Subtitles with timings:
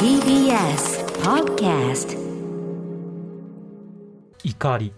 [0.00, 2.16] TBS Podcast
[4.42, 4.94] 怒り。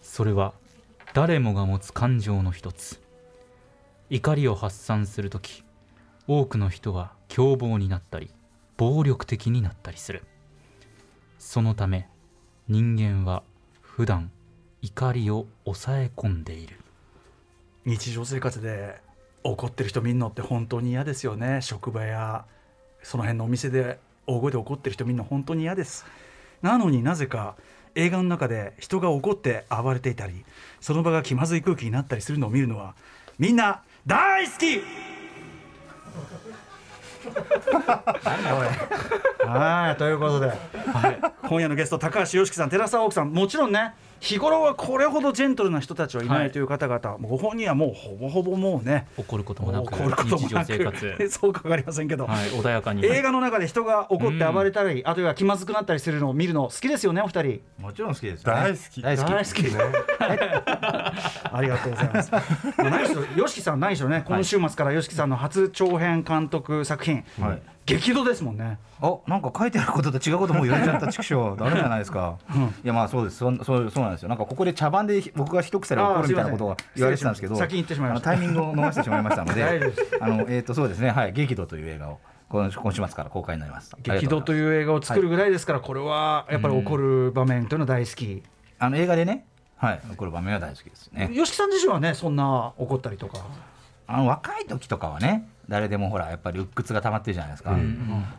[0.00, 0.54] それは
[1.12, 3.02] 誰もが持つ感情の一つ。
[4.08, 5.62] 怒りを発散するとき
[6.26, 8.30] 多くの人は凶暴になったり
[8.78, 10.22] 暴力的になったりする。
[11.38, 12.08] そのため
[12.68, 13.42] 人間は
[13.82, 14.30] 普段
[14.80, 16.80] 怒りを抑え込んでいる。
[17.84, 19.02] 日常生活で
[19.44, 21.60] 怒ってる人見るのって本当に嫌ですよね。
[21.60, 22.46] 職場や
[23.02, 26.06] その辺のお店で大声で怒ってる人見るの本当に嫌です。
[26.62, 27.56] なのになぜか
[27.94, 30.44] 映画の中で人が怒って暴れていたり
[30.80, 32.94] その場が気まずい空気になったりするのを見るのは
[33.38, 34.82] みんな大好き！
[39.44, 40.58] はいということで、はい、
[41.48, 43.32] 今夜のゲスト高橋良樹さん寺澤奥さん。
[43.32, 57.60] もちろんね日頃はこれほどジェントルな人たちはいないという方々、ご本人はもうほぼほぼもうね怒ることもなく怒ることも日常なく生活、 そうかわかりませんけど、はい、穏やかに映画の中で人が怒って暴れたり、あるいは気まずくなったりするのを見るの好きですよねお二人。
[57.80, 58.44] もちろん好きです。
[58.44, 58.60] よね。
[58.60, 59.02] 大好き。
[59.02, 59.32] 大好き。
[59.32, 59.70] 大好きね。
[61.52, 62.30] ありがとうございます。
[62.30, 67.62] まあ何しろ、よしきさん、何しろね、今週末からよしきさんの初長編監督作品、はい。
[67.84, 68.78] 激怒ですもんね。
[69.00, 72.36] あ、なんか書いてあることと違うことも言われちゃった畜生、 ダメじゃないですか。
[72.84, 73.38] いや、まあ、そうです。
[73.38, 74.28] そん、そう、そうなんですよ。
[74.28, 77.56] なんかここで茶番で僕が一癖で怒るみたいなことを言われてたんですけど。
[77.56, 79.92] 先に言ってしまいましたタイミングを逃してしまいましたので。
[80.20, 81.10] あの、えっと、そうですね。
[81.10, 82.20] はい、激怒という映画を。
[82.48, 83.96] 今今週末から公開になります。
[84.02, 84.56] 激怒とう。
[84.56, 88.42] いう映画を作るぐらいですから、これはやっぱり怒る場面というのは大好き。
[88.78, 89.46] あの映画でね。
[89.76, 91.30] はい、怒る場面は大好きですね。
[91.32, 93.38] よしきさん自身はね、そんな怒ったりとか。
[94.12, 95.48] あの若い時とかはね。
[95.68, 97.70] 誰でもほらやっぱり鬱屈が溜まってるじゃないですか、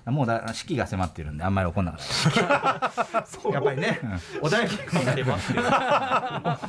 [0.06, 2.02] もうだ四季が迫ってるんであんまり怒んなかっ
[3.12, 3.22] た。
[3.22, 4.00] ですやっぱりね、
[4.42, 5.38] 穏やかになれば。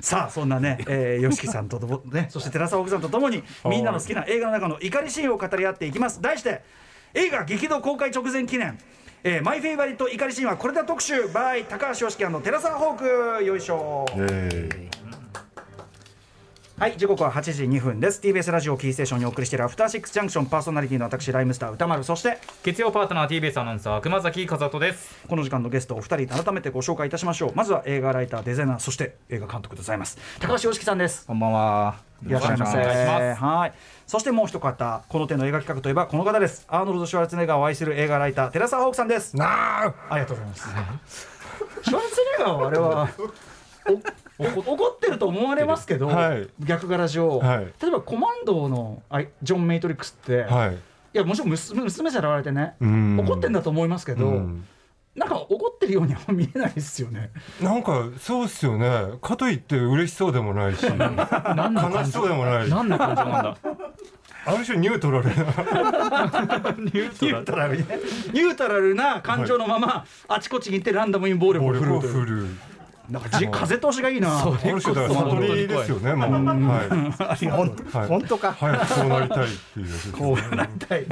[0.00, 6.20] さあそんなね、えー、さんとともねそして寺澤奥さんとともにみんなの好きな映画の中の怒りシーンを語り合っていきます。
[6.20, 6.62] 題して
[7.14, 8.78] 映画激怒公開直前記念。
[9.24, 11.22] えー、マイフェイバリット怒りシーンはこれだ特集。
[11.26, 13.44] by 高橋良樹寺澤ホーク。
[13.44, 14.04] よいしょ。
[14.16, 14.88] え
[16.78, 18.20] はい時刻は8時2分です。
[18.20, 20.46] TBS ラジオキーステーションにお送りしているアフターシックスジャンクション。
[20.46, 22.04] パーソナリティの私ライムスター歌丸。
[22.04, 25.26] そして月曜パートナー TBS アナウンサー熊崎和人です。
[25.26, 27.52] この時間のゲストお二人改めてご紹介いたしましょう。
[27.56, 30.18] まずは映画ライターデザイナーそして映画監督でございます。
[30.38, 31.26] 高橋良樹さんです。
[31.26, 31.96] こんばんは。
[32.24, 32.78] いらっしゃいませ。
[32.78, 33.42] よろしくお願いします。
[33.42, 33.72] はい。
[34.06, 36.64] そしてもう一方この手の映画企画といえばこの方です。
[36.68, 39.36] アーノルド・シュワルツェネッガーを愛する映画ライター寺澤ホークさんです。
[39.36, 39.94] ー、なあ。
[40.10, 40.68] ありがとうございます。
[41.82, 43.08] シュワルツェネッガーはあれは
[44.38, 46.48] 怒ってると思われますけど、はい。
[46.60, 47.64] 逆柄上、はい。
[47.80, 50.78] 例えばコマンドのあいジョン・メイトリックスって、い、はい。
[51.12, 53.18] やもちろん娘娘さらわれてねうん。
[53.20, 54.66] 怒ってんだと思いますけど、うん。
[55.16, 57.30] なんか怒ってるようには見えないですよね。
[57.60, 59.18] なんかそうっすよね。
[59.20, 62.70] かといって嬉しそうでもないし 悲しそうでもないし。
[62.70, 63.56] 何の感情なんだ？
[64.46, 65.32] ある種ニュートラルな。
[66.78, 67.76] ニュートラル。
[67.78, 72.46] ニュートラルな感情のまま、あちこちに行ってランダムに暴力を暴力を振る
[73.10, 74.42] なんかじ風通しがいいな。
[74.42, 76.30] ある種だから悟りですよねもう。
[76.32, 77.46] はい。
[77.48, 78.08] 本はい。
[78.08, 78.52] 本当か。
[78.52, 81.06] 早くそうなりたいっていうこうなりたい。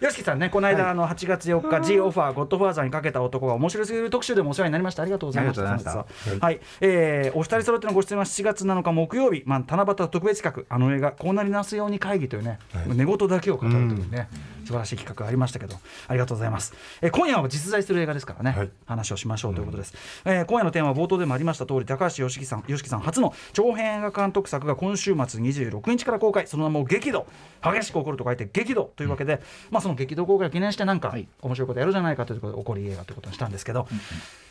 [0.00, 5.02] よしきさんね、この間、あの8月4日、G オファー、ゴッドファーザーにかけた男が面白すぎる特集でもお世話になりました。
[5.02, 6.06] ありがとうございました。
[6.40, 14.28] はい、えーお二人揃ってのご出演は7月7日木曜日、まあ、七夕特別企画、あの映画、こうなりなすように会議というね、寝言だけを語るというね、
[14.64, 15.76] 素晴らしい企画がありましたけど、
[16.08, 16.74] ありがとうございます。
[17.00, 19.94] えー今夜は実在する映画ですからね、はい話をしましょうということです。
[20.24, 27.26] えー今夜のテーマは冒頭でもありました通り、高橋良樹さん、さん初の長編映画監督作が今週末26日から公開、その名も激怒、
[27.62, 33.86] 激しく怒ると書いて激怒というわけで、まあその激怒公開を記念してなんかはい面白いことやるじゃないかということで怒り映画ということにしたんですけど。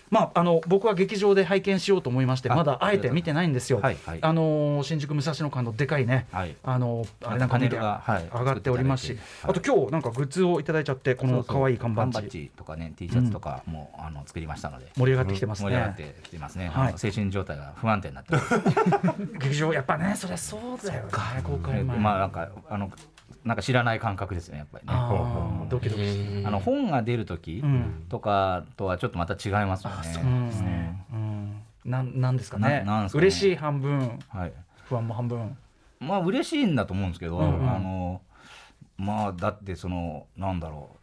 [0.09, 3.80] まあ、あの僕は劇場で拝見しようと思いましてあまだあえて見てないんですよ。
[3.80, 12.52] はいはいあのー新宿武蔵野間のでかいね、はいあのーあれなんか見て上がっておりますし、あと今日なんかグッズをいただいちゃってこの可愛い看板ジ。
[12.56, 14.92] とかね T シャツとかも、あの作りましたので。
[14.96, 15.69] 盛り上がってきてますね。
[15.69, 16.94] 盛り上がってきてますね、はい。
[16.98, 18.53] 精神状態が不安定になってます。
[19.40, 21.12] 劇場やっぱねそりゃそうだよね。
[21.44, 21.98] 公開前。
[21.98, 22.92] まあなんかあの
[23.44, 24.94] なんか知らない感覚ですねやっぱりね
[25.69, 26.47] ドキドキして。
[26.47, 31.00] あの本が出る時うんとかとはちょっとまた違いますよね。
[31.12, 34.53] うんうんなんなんですかねななんですかね嬉しい半分はい。
[34.83, 35.57] 不安も半分。
[36.00, 38.21] まあ嬉しいんだと思うんですけど、あの
[38.97, 40.99] まあだってそのなんだろう。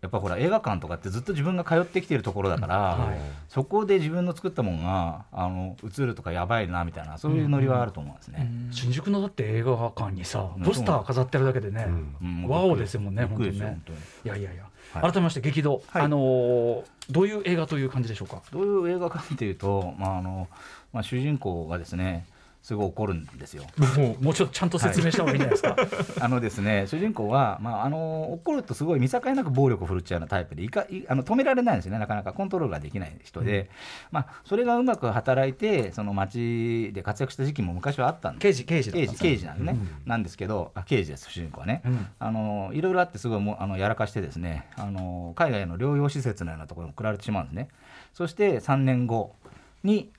[0.00, 3.18] やっぱほら映画館とかってずっと自分が通ってきてるところだから、はい。
[3.48, 8.50] そこで自分の作ったものがあの映るとかやばいなみたいなそういうノリはあると思うんですね。
[8.70, 10.62] 新宿のだって映画館にさうん。
[10.62, 11.86] ポスター飾ってるだけでね、
[12.22, 12.46] うん。
[12.48, 13.98] ワオですもんね本本当に。
[14.24, 14.64] いやいやいや、
[14.94, 15.12] はい。
[15.12, 16.02] 改めまして激動、はい。
[16.02, 18.40] あのーどういう映画という感じでしょうか？
[18.52, 20.46] どういう映画かっていうと、まああの
[20.92, 22.24] まあ、主人公がですね
[22.62, 23.64] すごい怒るんですよ。
[23.96, 26.20] もうもうちょっとちゃんと説明した方がいいんじゃないですか。
[26.24, 32.32] あのですね主人公は、まあ、あの怒るとすごい見境なく暴力を振るっちゃうようなタイプでいかいあの止められないんですよねなかなか。
[32.32, 33.70] コントロールができない人で、
[34.10, 38.42] まあ、それがうまく働いてその街で活躍した時期も昔はあったんです。
[38.42, 42.06] 刑事刑事刑事刑事なんですね、なんですけどあ刑事です主人公はね、うん。
[42.18, 47.68] あのいろいろあってすごいもうあのやらかしてですねあの海外の療養施設のようなところに送られてしまうんですね。
[48.12, 49.34] そして3年後
[49.82, 50.10] に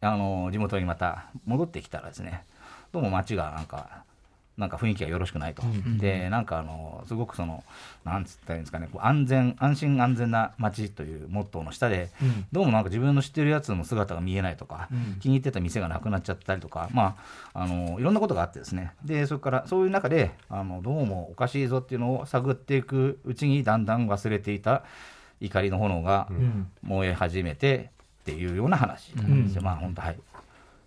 [0.00, 2.44] あの地元にまた戻ってきたらですね
[2.92, 4.04] どうも街がなんか
[4.60, 5.62] なんか雰囲気がよろしくないと、
[5.98, 7.64] でなんかあのすごくその
[8.04, 12.46] なんつったらいいんですかねこう安全安心安全な街というモットーの下で、うん。
[12.52, 15.18] どうもなんか自分の知ってるやつの姿が見えないとか、うん。
[15.18, 17.16] 気に入ってた店がなくなっちゃったりとか、ま
[17.54, 18.92] あ、あのいろんなことがあってですね。
[19.02, 24.84] でそれからそういう中であのどうもおかしいぞっていうのを探っていくうちにだんだん忘れていた
[25.40, 26.70] 怒りの炎がうん。
[26.82, 30.18] 燃え始めてっていうような話なんですよ、うんまあ本当はい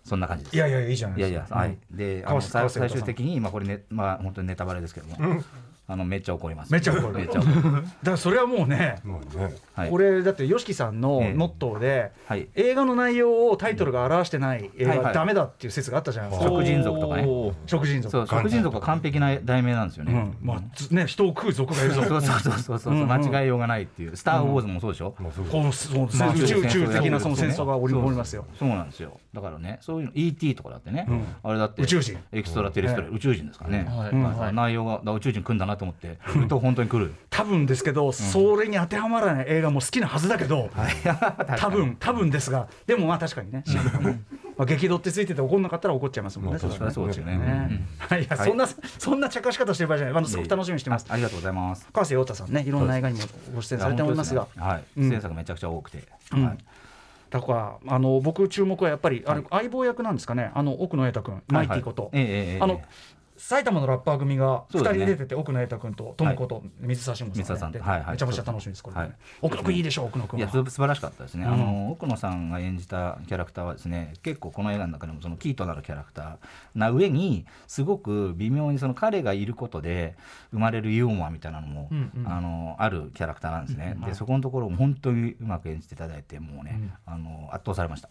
[0.04, 0.56] そんな感じです。
[0.56, 1.58] いやいやいいじゃないいやいや、ですか。
[1.60, 1.78] はい。
[1.90, 5.42] で、あの最終的に、まあ、これね、まあ、本当にネタバレですけども。
[5.86, 6.72] あの、めっちゃ怒ります。
[6.72, 7.54] めっちゃ怒るめっちゃ怒る。
[7.62, 9.90] だからそれはもうね、もうねはい。
[9.90, 12.48] これだって YOSHIKI さんのええモットーで、はい。
[12.54, 16.48] 映画の内容をタイトルが表してない映画ダメだっていう説があったじゃないですか。
[16.48, 18.10] 食人族とかね食人族。
[18.10, 20.12] そう、食人族は完璧な題名なんですよね。
[20.12, 22.02] うん、まあずね人を食う族がいるぞ。
[22.04, 25.14] そうそうそうそう間違いようがないっていう、スター・ウォーズもそうでしょ？
[25.18, 25.32] こう
[25.72, 28.46] そうまあ宇宙宇宙的なその戦争が織りますよ。
[28.58, 29.20] そうなんですよ。
[29.34, 30.54] だからね、そういうの、E.T.
[30.54, 34.52] とかだってね、うんあれだって、宇宙人エクストラテレストラ、宇宙人ですからね。
[34.52, 37.14] 内容が、宇宙人来るんだなと思って、来ると本当に来る。
[37.30, 40.70] 多分ですけど、それに当てはまらない映画も好きなはずだけど、
[41.58, 43.64] 多分多分ですが、でもまあ確かにね、
[44.56, 46.58] まあ激怒ってついてて怒んなかったら怒っちゃいますもんね。
[46.62, 47.36] まあそれはそうですよね。
[47.36, 47.86] ね。
[48.10, 48.18] うん。
[48.18, 48.26] い。
[48.28, 50.16] やそんなそんな茶化し方してる場合じゃない。
[50.16, 51.06] あのすごく楽しみにしてます。
[51.08, 51.88] あありがとうございます。
[51.92, 54.46] 川瀬陽太さんね、いろんな映画にもご出演されておりますが。
[54.56, 55.08] はい、うん。
[55.08, 56.04] 出演作めちゃくちゃ多くて。
[56.32, 56.44] うん。
[56.44, 56.58] はい。
[57.34, 60.52] だからあの僕注目はやっぱりあれ相棒役なんですかね。
[60.54, 62.80] あの奥野瑛太君マイティこと、あの
[63.46, 65.04] 埼玉のラッパー組が2そうですね。
[65.04, 67.78] 人出てて、奥野瑛太君と友子と水沢慎吾水さんがやって。
[67.78, 67.92] 沢さん。
[67.92, 68.12] はいはい。
[68.12, 69.12] めちゃめちゃ楽しみですこれ、はい。
[69.42, 71.52] 奥野君いいでしょ奥野君はいやす素晴らしかったですね、うん。
[71.52, 76.36] あの奥野さんが演じたキャラクターはですね結構この映画の中でもそのキーとなるキャラクター。
[76.74, 80.16] な上にすごく微妙にその彼がいることで
[80.50, 81.90] 生まれるユーモアみたいなのも、
[82.24, 87.12] あのあるキャラクターなんですね、でそこのところも本当にうまく演じていただいてもうね、うん。
[87.12, 88.08] あの圧倒されました、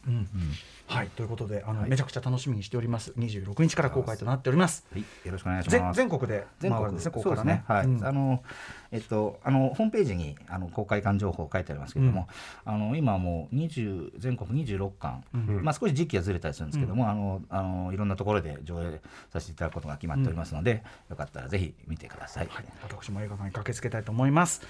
[0.85, 1.09] はい。
[1.09, 1.89] ということであの、はい。
[1.89, 3.12] めちゃくちゃ楽しみにしております。
[3.18, 4.85] 26日から公開となっております。
[4.94, 5.98] はい、よろしくお願いし全ます。
[5.98, 8.06] 全国で全国ですねここからね、はい、うん。
[8.06, 8.44] あの
[8.92, 12.28] えっとあのホームページにあの公開館情報書いてありますけれども、
[12.66, 15.64] あの今はもう20全国26館、うん。
[15.64, 22.48] まあ少し時期はずれたりするんですけども、あのあのいろんなところで上映させていただくことが決まっておりますので、よかったらぜひ見てください。
[22.50, 24.62] はい、私も映画館に駆けつけたいと思います。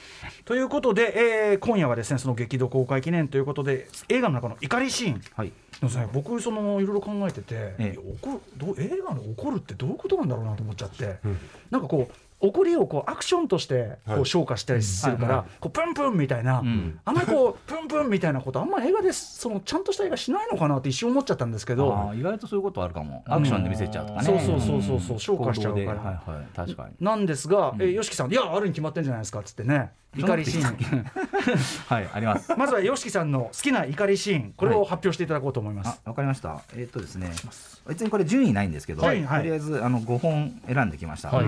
[0.46, 5.22] ということで、えー今夜はですねその激怒公開記念ということで映画の中の怒りシーン。
[5.34, 5.54] はい、
[5.84, 7.98] でもね、僕そのいろいろ考えてて、ええ。
[7.98, 11.38] 怒るどう映画で怒るってどういうことなんだろうなと思っちゃって、うん。
[11.72, 14.22] なんかこう怒りをこうアクションとしてこはい。
[14.22, 17.00] う消化したりするから、はいはいこうプンプンみたいな、ん。
[17.06, 23.24] あんまりこうプンプンみたいなことあんまり映画でそのちゃんとした映画しないのかなって一瞬思っちゃったんですけど意外とそういうことあるかも。
[23.28, 25.88] アクションで見せちゃうとかね、そうそうそうそうそうん消化しちゃうから。
[25.88, 26.56] はいはい。
[26.56, 26.96] 確かに。
[27.00, 29.92] なんですが、えー、吉木さんいやあるに決まってんじゃないですかっつってね。
[30.16, 31.06] 怒りシーン。
[31.88, 32.54] はいあります。
[32.58, 36.62] まずは YOSHIKI さんの好きな怒りシーンこれを発表していただこうと思います、あわかりました。
[36.76, 37.32] えーっとですね。
[37.88, 39.40] 別にこれ順位ないんですけど、はいはい。
[39.42, 41.46] とりあえずあの5本選んできました、はい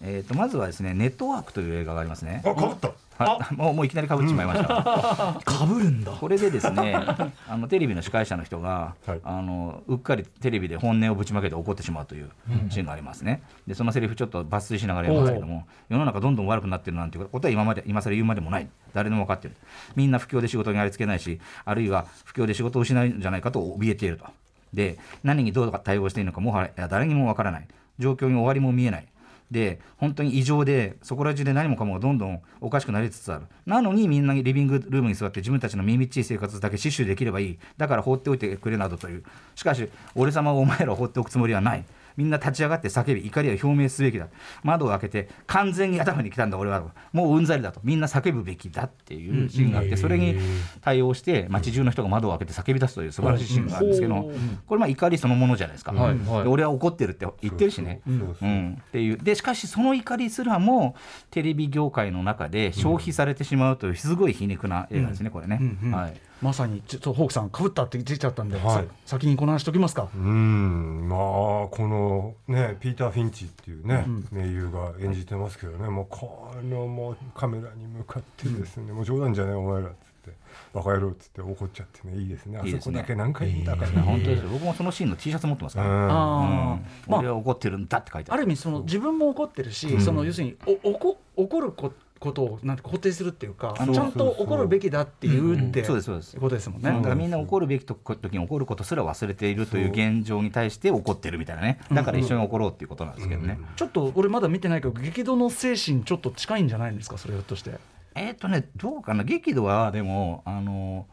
[0.00, 2.42] えー、とまずはですね「ネットワーク」という映画がありますね。
[2.44, 2.92] あ、かぶった。
[3.18, 6.12] はい、 もうもういきなりかぶってしまいました、かぶるんだ。
[6.12, 6.94] これでですね
[7.48, 9.20] あのテレビの司会者の人が、はい。
[9.24, 12.30] あのうっかりテレビで本音をぶちまけて怒ってしまうという
[12.70, 18.68] シーンがありますね、でそのセリフちょっと抜粋しながら言いますけども世の中どんどん悪くなってるなんていうことは今まで今更言うまでもない。
[18.94, 19.56] 誰でも分かってる。
[19.96, 24.26] みんな不況で仕事にありつけないしあるいは不況で仕事を失うんじゃないかと怯えていると。
[24.72, 27.66] で何にどう対応していいのかもはや誰にも分からない。
[27.98, 29.08] 状況に終わりも見えない
[29.50, 33.46] で本当に異常でそこら中で何もかもがどんどんおかしくなりつつある。
[33.66, 37.58] なのにみんなリビングルームに座って自分たちの耳っちい生活だけ死守できればいい。
[37.76, 39.24] だから放っておいてくれなどという。
[39.54, 41.84] しかし俺様をお前らを放っておくつもりはない。
[42.18, 44.26] みんな立ち上がって叫び怒りを表明すべきだ。
[44.64, 46.82] 窓を開けて完全に頭に来たんだ俺は
[47.12, 47.80] もううんざりだと。
[47.84, 50.36] みんな叫ぶべきだっていうシーンがあってそれに
[50.80, 54.30] 対応して街中の人が窓を開けて叫び出すという素晴らしいシーンがあるんですけど
[54.66, 56.18] これまあ怒りそのものじゃないですか、はい。
[56.18, 56.42] はい。
[56.42, 59.16] で俺は怒ってるって言ってるしね、っていう。
[59.16, 60.96] でしかしその怒りすらも
[61.30, 65.60] テレビ業界の中で消費されてしまうというすごい皮肉な映画ですね、これね、
[65.92, 68.64] はい、まさにちょっとホークさんかぶったって言っちゃったんで、はい。
[68.64, 70.08] さ先にこの話しときますか。
[70.14, 71.08] うーん。
[71.08, 75.88] まあこのねピーター・フィンチっていうね、名優が演じてますけどね。
[75.88, 79.94] もうこのもうカメラに向かってですね、もう冗談じゃないお前らっつ
[80.30, 80.36] って
[80.72, 82.58] バカ野郎っつって怒っちゃってねいいですね。
[82.58, 82.98] あそこいいですね。
[82.98, 84.48] だけ何回見たかいや本当ですよ。
[84.50, 85.94] 僕もそのシーンの T シャツ持ってますから、うん。
[85.94, 86.10] あうん。
[86.10, 87.18] ーまあ。
[87.18, 88.42] 俺は怒ってるんだって書いてある。
[88.42, 96.36] ある意味その自分も怒ってるし、その要するにお怒怒るこことをなんて肯定するっていうかちゃんと怒るべきだっていうって、そうですそうです。
[96.36, 96.90] ことですもんね。
[96.90, 101.80] だからみんな怒るべきと時に怒ることすら忘れているという現状に対して怒ってるみたいなね。
[101.92, 107.72] だから一緒に怒ろうっていうことなんですけどね、ちょっと俺まだ見てないけど激怒の精神ちょっと近いんじゃないんですかそれひょっとして。
[108.14, 111.06] えっ、とねどうかな激怒はでもあの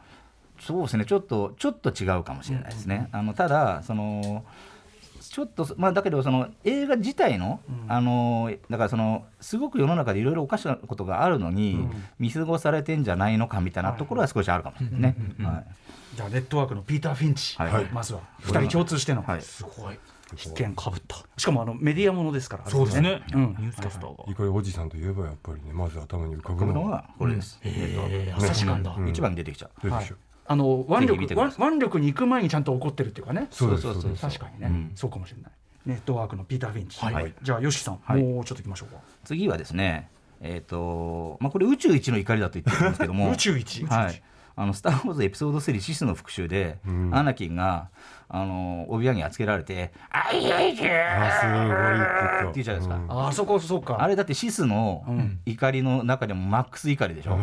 [0.60, 4.44] そうですねちょっとちょっと違うかもしれないですね、あのただその
[5.36, 11.90] ちょっとまあだけどその映画自体の、あのだからそのすごく世の中でいろいろおかしなことがあるのに、
[12.20, 15.16] 見過ごされてんじゃないのかみたいなところは少しあるかもしれないね、
[15.46, 15.66] はい。
[16.16, 17.86] じゃあネットワークのピーター・フィンチ、はい。
[17.92, 19.42] まずは2人共通しての、はい。
[19.42, 20.00] すごい。
[20.38, 21.18] 必見かぶった。
[21.36, 23.42] しかもあのメディアものですからそうですね、うん。
[23.42, 27.10] ニュースキャスターが、いかりおじさんといえばやっぱりねまず頭に浮かぶのは。
[27.20, 29.10] これです、えー、朝日館だ、うん。
[29.10, 33.48] 一番に出てきちゃう、出てきちゃうあの腕力腕腕力に行く前にちゃんと怒ってるっていうかね。
[33.52, 34.92] そうそうそう確かにね、うん。
[34.96, 35.52] そうかもしれない。
[35.86, 37.34] ネットワークのピーター・フィンチ、はい。
[37.42, 39.02] じゃあ YOSHI さん、はいもうちょっといきましょうか。
[39.24, 40.10] 次はですね
[40.42, 43.32] えっ、とまあこれ宇宙一の怒りだと言ってるんですけども。
[43.34, 43.92] 宇宙一宇宙一。
[43.92, 44.24] はい。
[44.58, 47.10] あのスター・ウォーズエピソード3シスの復讐で、うん。
[47.14, 47.90] アナキンが
[48.28, 50.76] あのオビワンにつけられて「あいやい。
[50.78, 53.28] やあすごいって言うじゃないですか、うん。
[53.28, 53.98] あそこそうか。
[54.02, 55.40] あれだってシスのん。
[55.46, 57.38] 怒りの中でもマックス怒りでしょ、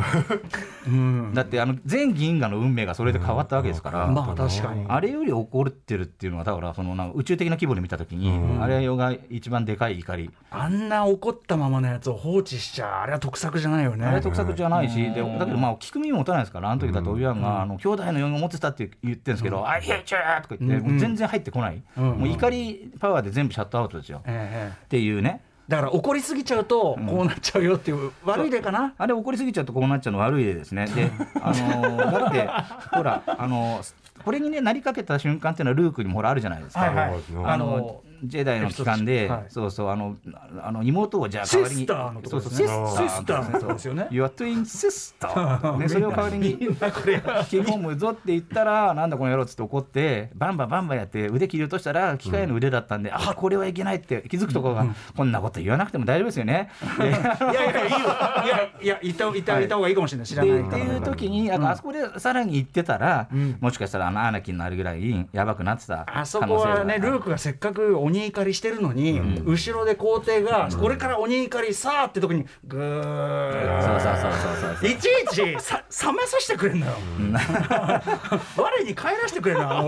[0.86, 1.32] うん。
[1.34, 4.84] だってあの全銀河の運命がそれで変わったわけですから、まあ確かに。
[4.88, 8.62] あれより怒ってるっていうのはだからそのなんか宇宙的な規模で見たときに、うん。
[8.62, 14.06] あれが一番でかい怒り、あんな怒ったままのやつを放置しちゃあれは得策じゃないよね。
[14.06, 15.14] あれ得策じゃないし、うん。
[15.14, 25.40] でだけどまあ聞く耳持たないですからあの時だってオビワンが、あの兄弟のように思ってたって言ってるんですけど「あいやいや」とか言って、うんもう全然入ってこない、うんもう怒りパワーで全部シャットアウトですよ、ええっていうね。
[25.68, 28.94] だから怒りすぎちゃうとこうなっちゃうよっていう悪い例かな？
[28.98, 30.86] あれ怒りすぎちゃうとこうなっちゃうの悪い例ですね。
[30.86, 31.10] で、
[31.40, 32.48] あのーだって
[32.96, 36.80] ほらあのーこれにねなりかけた瞬間っていうのはルークにもほらあるじゃないですか。
[36.80, 37.20] はいはい。
[37.44, 39.44] あのジェダイの期間で、はい。
[39.48, 40.16] そうそうあの
[40.62, 43.72] あの妹をじゃあシ代わりにスターのとこそうですそうねシスター。
[43.72, 44.08] ですよね。
[44.10, 54.86] Your twin sister ねそれを代わりに引き込むぞって言ったらなんだこの野郎っつって怒ってバンバンバンバンやって腕切り落としたら機械の腕だったんで、あこれはいけないって気づくところが、
[55.16, 56.70] こんなこと言わなくても大丈夫ですよね。
[56.98, 60.26] で いやいやいいよいやいや言った言った言った方がいいかもしれない。
[60.26, 60.60] 知らない。
[60.60, 63.56] っていう時にあのあそこでさらに言ってたら、ん。
[63.60, 73.82] もしかしたらあのアナキンのあれぐらいやばくなってたあそこはねルークがせっかく鬼怒りしてるのに、後ろで皇帝が、これから鬼怒りさあって時にぐー。
[73.82, 76.92] そうそうそうそうそういちいちさ冷まさせてくれんのよ。
[78.56, 79.86] 我に帰らせてくれんのあの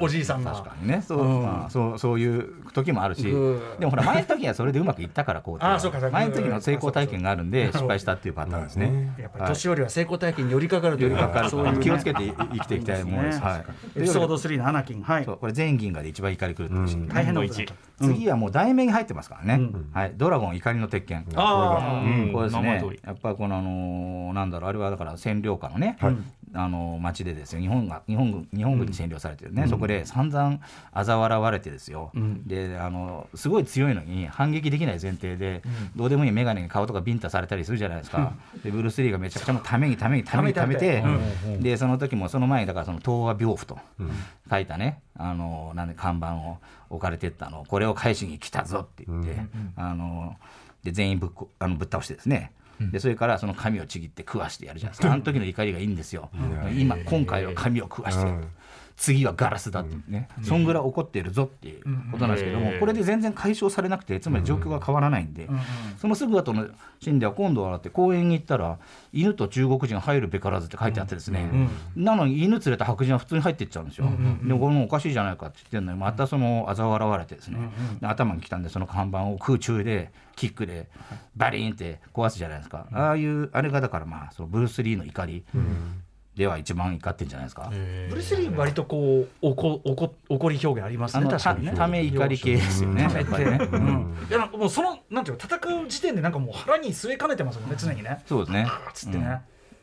[0.00, 0.52] おじいさんが。
[0.52, 1.02] 確かにね。
[1.06, 1.42] そう,、うん。
[1.42, 3.28] まあ、そうそういう時もあるし。
[3.28, 6.18] うんでもほら前の時はそれでうまくいったからこうあそうかそうか。
[6.18, 9.14] 前の時の成功体験があるんで失敗したっていうパターンですね。
[9.18, 11.50] やっぱり年寄りは成功体験に寄りかかるというかかる。
[11.50, 11.78] そういうね。
[11.82, 13.40] 気をつけて生きていきたいものです。
[13.40, 13.64] ねはい、
[13.96, 15.24] エピソード3のアナキンはい。
[15.24, 17.08] これ全銀河で一番怒り狂ってるし、うん。
[17.08, 17.46] 大変なこ
[17.98, 19.90] 次はもう題名に入ってますからね、うん。
[19.92, 21.26] はい、ドラゴン怒りの鉄拳。
[21.34, 22.32] あうん。
[22.32, 22.82] これですね。
[23.04, 26.16] やっぱりこの、あのーなんだろう、あれはだから占領下のね、はい
[26.54, 30.58] あのー町でですよ、日本が日本軍日本軍に占領されてるね、そこで散々
[30.92, 32.46] 嘲笑われてですよ、ん。
[32.46, 35.62] であのすごい強いのに反撃できない前提で、
[35.96, 41.02] どうでもいい眼鏡に顔とかビンタされたりするじゃないですか、でブルース・リーがめちゃくちゃもうためにためにためにためて、
[41.60, 43.78] でその時もその前に、だからその東亜病婦と
[44.50, 46.58] 書いたね、あのーなんで看板を
[46.90, 49.36] 置かれてったの、これを返しに来たぞって言って。
[49.76, 50.36] あの
[50.82, 52.50] で全員ぶっこあのぶっ倒してですね、
[52.90, 56.30] でそれからその髪をちぎって食わしてやるじゃないですか、あの時の怒りがいいんですよ、
[56.76, 58.44] 今、今回は髪を食わしてやる、
[58.96, 65.48] 次はガラスだってね、そんぐらい怒っているぞっていうことなんですけども、これで全然解消されなくて、つまり状況が変わらないんで、
[65.98, 66.66] そのすぐ後の
[67.00, 68.78] シーンでは、今度はだって公園に行ったら、
[69.12, 71.48] 犬と中国人入るべからずって書いてあってですね、
[71.96, 74.06] なのに犬連れた白人は普通に入っていっちゃうんですよ、
[74.44, 77.58] でこれもおかしいじゃないかって言ってるのに、またその嘲笑われてですね、
[78.00, 80.88] で頭に来たんで、その看板を空中で、キックで
[81.36, 85.44] バリーンって壊すじゃないですか、ああいう、あれがだから、まあ、そのブルース・リーの怒り
[86.34, 87.68] では一番怒ってんじゃないですか。
[87.70, 91.72] ブルース・リー割とこうおこおこ怒り表現ありますね確かにね。
[91.76, 93.58] ため怒り系ですよね、やっぱりね。
[93.70, 93.84] ううん。
[93.84, 94.16] ん。
[94.28, 98.22] いやなんかもうそのなんていうの戦う時点でなんかもう腹に据えかねてますもんね常にね。
[98.26, 98.66] そうですね。
[98.94, 99.42] つってね、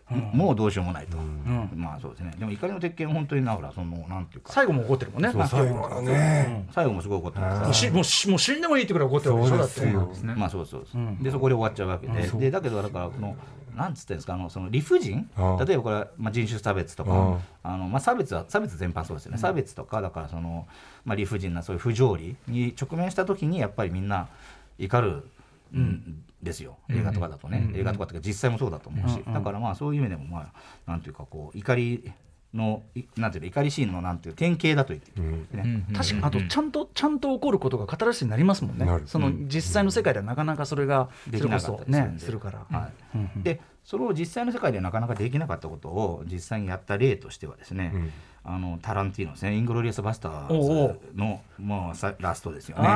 [0.10, 1.18] もうどうしようもないと。
[1.18, 1.72] ん。
[1.75, 2.34] まあそうですね。
[2.38, 4.51] でも怒りの鉄拳本当になほらそのなんていうか。
[4.51, 5.32] 最後も怒ってるもんね。
[5.48, 6.68] 最後からね。
[6.72, 13.36] 最後もすごい怒ってますもうしもうしもう死んでもいいってくらい怒ってるわけでしょだまあそうそうそう、でそこで終わっちゃうわけで、でだけどだからこの
[13.75, 15.30] なんつってんですかあのその理不尽？
[15.66, 17.39] 例えばこれ、まあ、人種差別とか。
[17.62, 20.68] あの、まあ、差別は差別全般そうですよね、差別とかだからその、
[21.06, 24.28] まあ、理不尽なそういう不条理に直面した時にやっぱりみんな
[24.80, 25.24] 怒る
[25.73, 26.77] うんですよ。
[26.89, 30.51] 映画とかだとね、映画とかって実際もそうだと思うし、だからまあそういう意味でもま
[30.85, 32.11] あなんていうかこう怒り
[32.53, 35.86] のいなんていうの怒りシーンのなんていう典型だと言っていい、ね。
[35.94, 38.88] 確かあとちゃんとちゃんと起こることがカタルシスになりますもんね。
[39.06, 42.15] その実際の世界ではなかなかそれができなかったりね。
[42.18, 43.18] するから、はい。
[43.18, 43.32] うん。
[43.36, 43.44] うん。
[43.44, 48.12] でそれを実際の世界でなかなかできなかったことを実際にやった例としてはですね、うん。
[48.44, 49.56] あのタランティーノですね。
[49.56, 52.89] イングロリアス・バスターズのもうさラストですよね。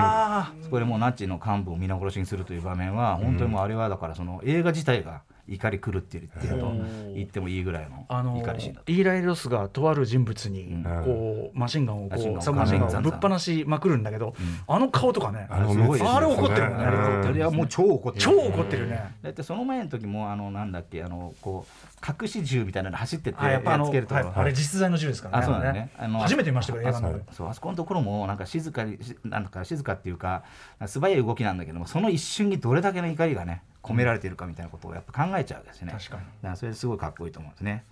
[0.70, 6.72] こでもうナチの幹部を皆殺しにするという場面は本当にもうあれはだからその映画自体が怒り狂っているっていうと
[7.14, 8.92] 言ってもいいぐらいのあの怒りシーンだと。
[8.92, 10.84] イーライ・ロスがとある人物にうん。
[10.84, 14.36] こうマシンガンをマシンガンをこうサブマシンガンガンガンをぶっ放しまくるんだけど、
[14.68, 16.86] あの顔とかねあれすごいですよあれ怒ってるもんね。
[16.86, 18.26] うんあれはもう超怒ってる。
[18.26, 19.16] 超怒ってるね。
[19.22, 25.44] だってその前の時もあのなんだっけあのこう隠し銃みたいなの走ってってやっぱつけるとあれ実在の銃ですからね。
[25.44, 25.90] あそうなんだね。
[25.98, 30.44] あの初めて見ましたから映画のそうあそこのところもなんか静かにしなんか静かっていうか
[30.86, 35.92] 素早い動きなんだけどもその一瞬にどれだけの怒りがね込められているかみたいなことをやっぱ考えちゃうですね。
[35.92, 36.22] 確かに。
[36.22, 37.84] だからそれすごいかっこいいと思うんですね、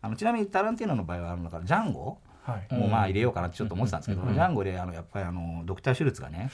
[0.00, 2.74] あのちなみにタランティーノの場合はあのだからジャンゴはい。
[2.74, 6.50] もうまあ入れようかなってちょっと思ってたんですけど、ジャンゴであのやっぱりあのドクター・シュルツがね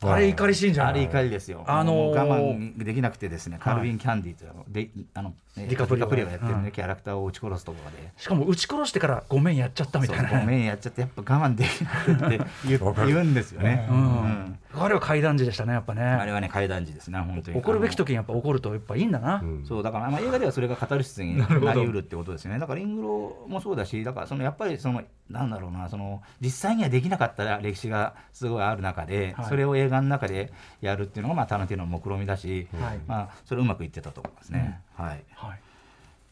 [0.00, 6.16] あれ怒りシーンじゃないあれ怒りですよ、あの我慢できなくてですね、カルビン・キャンディというあのであのねディカプリオが。
[6.28, 6.72] がやってるね、うん。
[6.72, 8.12] キャラクターを撃ち殺すところで。
[8.16, 10.40] しかも撃ち殺してからごめんやっちゃったみたいな。
[10.40, 14.00] ごめんやっちゃってやっぱ我慢できなくてって言言うんですよね、ううん。
[14.00, 16.02] んあれは階段時でしたねやっぱね。
[16.02, 17.58] あれはね階段時ですね本当に。
[17.58, 19.64] 怒るべき時にやっぱ怒るとやっぱいいんだな、うん。
[19.66, 22.58] そうだから、まあ、映画ではそれがカタルシスに なりうるってことですよね。
[22.58, 29.46] だからイングロもそうだしだからそのやっぱりそのなんだろうなその実際にはできなかった歴史がすごいある中で、はい。
[29.46, 33.00] それを映画の中でやるっていうのが、まあ、タランティの目論見みだし、はい。
[33.06, 35.24] まあ、それうまくいってたと思いますね、はい。
[35.34, 35.60] はい。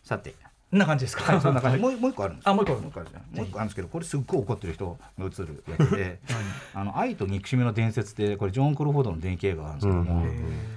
[0.02, 0.34] さて。
[0.68, 1.78] こんな感じですか、はい、そんな感じ。
[1.78, 2.46] もうもう一個あるんです。
[2.46, 2.50] よ。
[2.50, 3.22] あもう一個あるもう一個あるんですよ。
[3.30, 6.18] もう一個あるんですけど、これすっごい怒ってる人が映るやつで、
[6.74, 10.32] あの愛と憎しみの伝説ってこれジョン・クロフォードの電気映画があるんですけども、うん。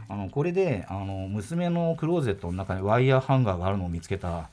[0.07, 4.49] あのこれであの娘のクローゼットの中にワイヤーハンガーがあるのを見つけた。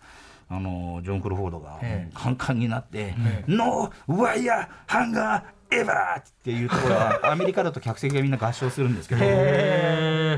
[0.48, 2.12] あのジョーン・クロフォードがええ。
[2.14, 3.16] カンカンになって
[3.48, 9.20] 「ノーワイヤーハンガーエヴァー!」っていうところは アメリカだと客席がみんな合唱するんですけど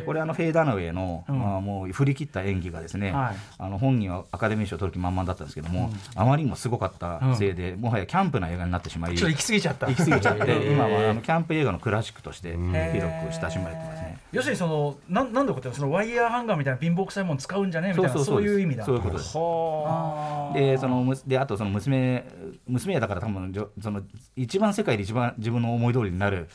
[0.07, 3.37] これあのフェイ・ダナウェイの、まあ、もう振り切った演技がですね、はい。
[3.59, 9.87] あの本人はアカデミー賞を取る気満々だったんですけども、あまりにもすごかったせいで、もはやキャンプな映画になってしまいちょっと行き過ぎちゃった。
[9.87, 14.19] 行き過ぎちゃって、 今はあのキャンプ映画のクラシックとして広く親しまれてますね。
[14.33, 17.89] 要するにそのなんなんでことそのワイヤーハンガーみたいな貧乏くさいもの使うんじゃね？
[17.89, 18.85] えみたいなそういう意味だ。
[18.85, 19.37] そういうことです。
[19.37, 20.55] はあ。
[20.55, 22.25] でそのむであとその娘
[22.67, 24.03] 娘やだから多分その
[24.37, 26.49] 一番世界で一番自分の思い通りになる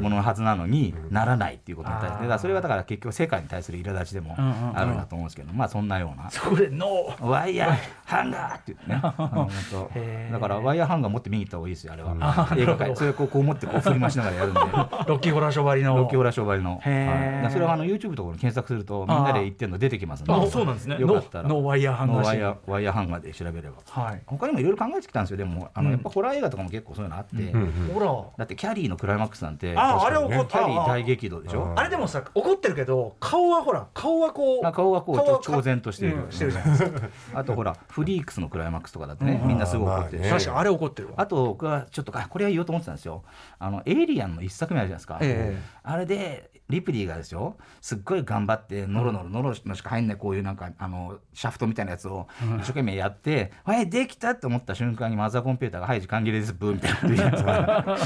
[0.00, 6.30] もののはずなのに、ならないっていうことに対してだからそれはだから結局世界に対する苛立ちでもあるんだと思うんですけど、まあそんなような。
[6.30, 7.24] そこでノー。
[7.24, 9.00] ワイヤーハンガーって言ってね。
[10.32, 14.60] だからワイヤーハンガー持って見に行った方がいいですよあれは、あ映画館それこうこう持ってこう振り回しながらやるんで。
[15.06, 15.96] ロッキーホラーショーばりの。
[15.96, 17.06] ロッキーオラ商売の、へー。
[17.06, 17.18] はい。
[17.18, 20.32] だからそれはあの YouTube とかで検索するとみんなで言ってるの出てきますんで。
[20.32, 20.98] あそうなんですね。
[20.98, 21.48] よかったら。
[21.48, 23.76] ノーワイヤーハンガーワイヤーワイヤーハンガーで調べれば。
[23.88, 24.22] はい。
[24.26, 25.36] 他にもいろいろ考えてきたんですよ。
[25.36, 28.03] でもあの、うんやっぱホラー映画とかも結構そういうのあって、うんうんほら
[28.36, 31.72] だってキャリーのクライマックスなんてああれ怒っキャリーあ大激怒でしょ？
[31.76, 31.90] ああれ。
[31.90, 40.18] でもさ怒ってるけど顔はほら顔はこうあ顔はこう顔はちょっと超然としているうんしてるじゃないですかあとほらフリークスのクライマックスとかだってね、みんなすごい怒ってる。
[40.18, 40.30] し、まあね。
[40.32, 41.14] 確かにあれ怒ってるわ。
[41.18, 43.22] あと僕はちょっとあこれは言おうと思ってたんですよ。
[43.58, 45.62] あのエイリアンの一作目あるじゃないですか、ええ。
[45.82, 52.26] あれでリプリーがですよすっごい頑張ってノロノロノロのしか入んないこういうなんかあのシャフトみたいなやつを
[52.58, 57.38] 一生懸命やって「はいできた!」って思った瞬間にマザーコンピューターが「はい時間切れですブー」みたいなこと言うじゃないで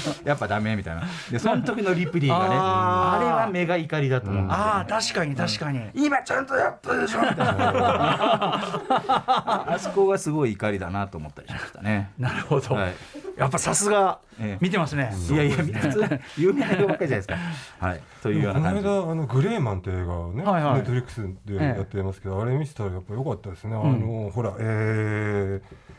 [0.01, 1.03] すかやっぱダメみたいな。
[1.31, 4.71] でその時のリプリーがねあれはメガ怒りだと思うんですよね。
[4.71, 5.91] ああ確かに確かに。
[5.95, 7.55] 今ちゃんとやったでしょみたいな。
[9.69, 12.11] あそこがすごい怒りだなと思ったりしましたね。
[12.19, 12.75] なるほど。
[12.75, 12.95] はい
[13.39, 14.59] やっぱさすがええ。
[14.61, 15.15] 見てますね。
[15.31, 17.37] いやいや、普通、有名な映画ばっかりじゃないですか。
[17.87, 18.89] はい、というようこのな感じ。
[18.89, 20.75] 間あのグレーマンって映画をね、はいはい。
[20.75, 23.77] ネットフリックスでやってますけど、あれ見せたらやっぱ良かったですね。
[23.77, 25.99] あのほら、えー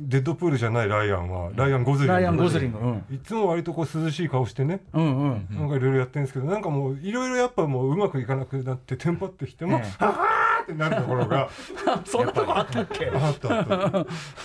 [0.00, 2.12] デッドプールじゃないライアンはライアンゴズリング。
[2.12, 3.04] ライアン・ゴズリングうん。
[3.10, 5.46] いつも割とこう涼しい顔してね、うんうん。
[5.50, 10.04] なんかいろいろやってるんですけど、なんかもういろいろやっぱもううまくいかなくなってテンパってきても、ええ。
[10.04, 11.48] ははーってなるところが
[12.04, 13.06] そんなとこあったっけ？
[13.14, 13.64] あったあっ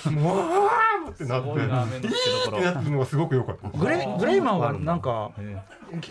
[0.04, 0.12] た。
[0.12, 1.56] もうわーってなって、いい
[2.08, 3.70] ってなってるのがすごく良かった。
[3.78, 5.32] グレグレイマンはなんか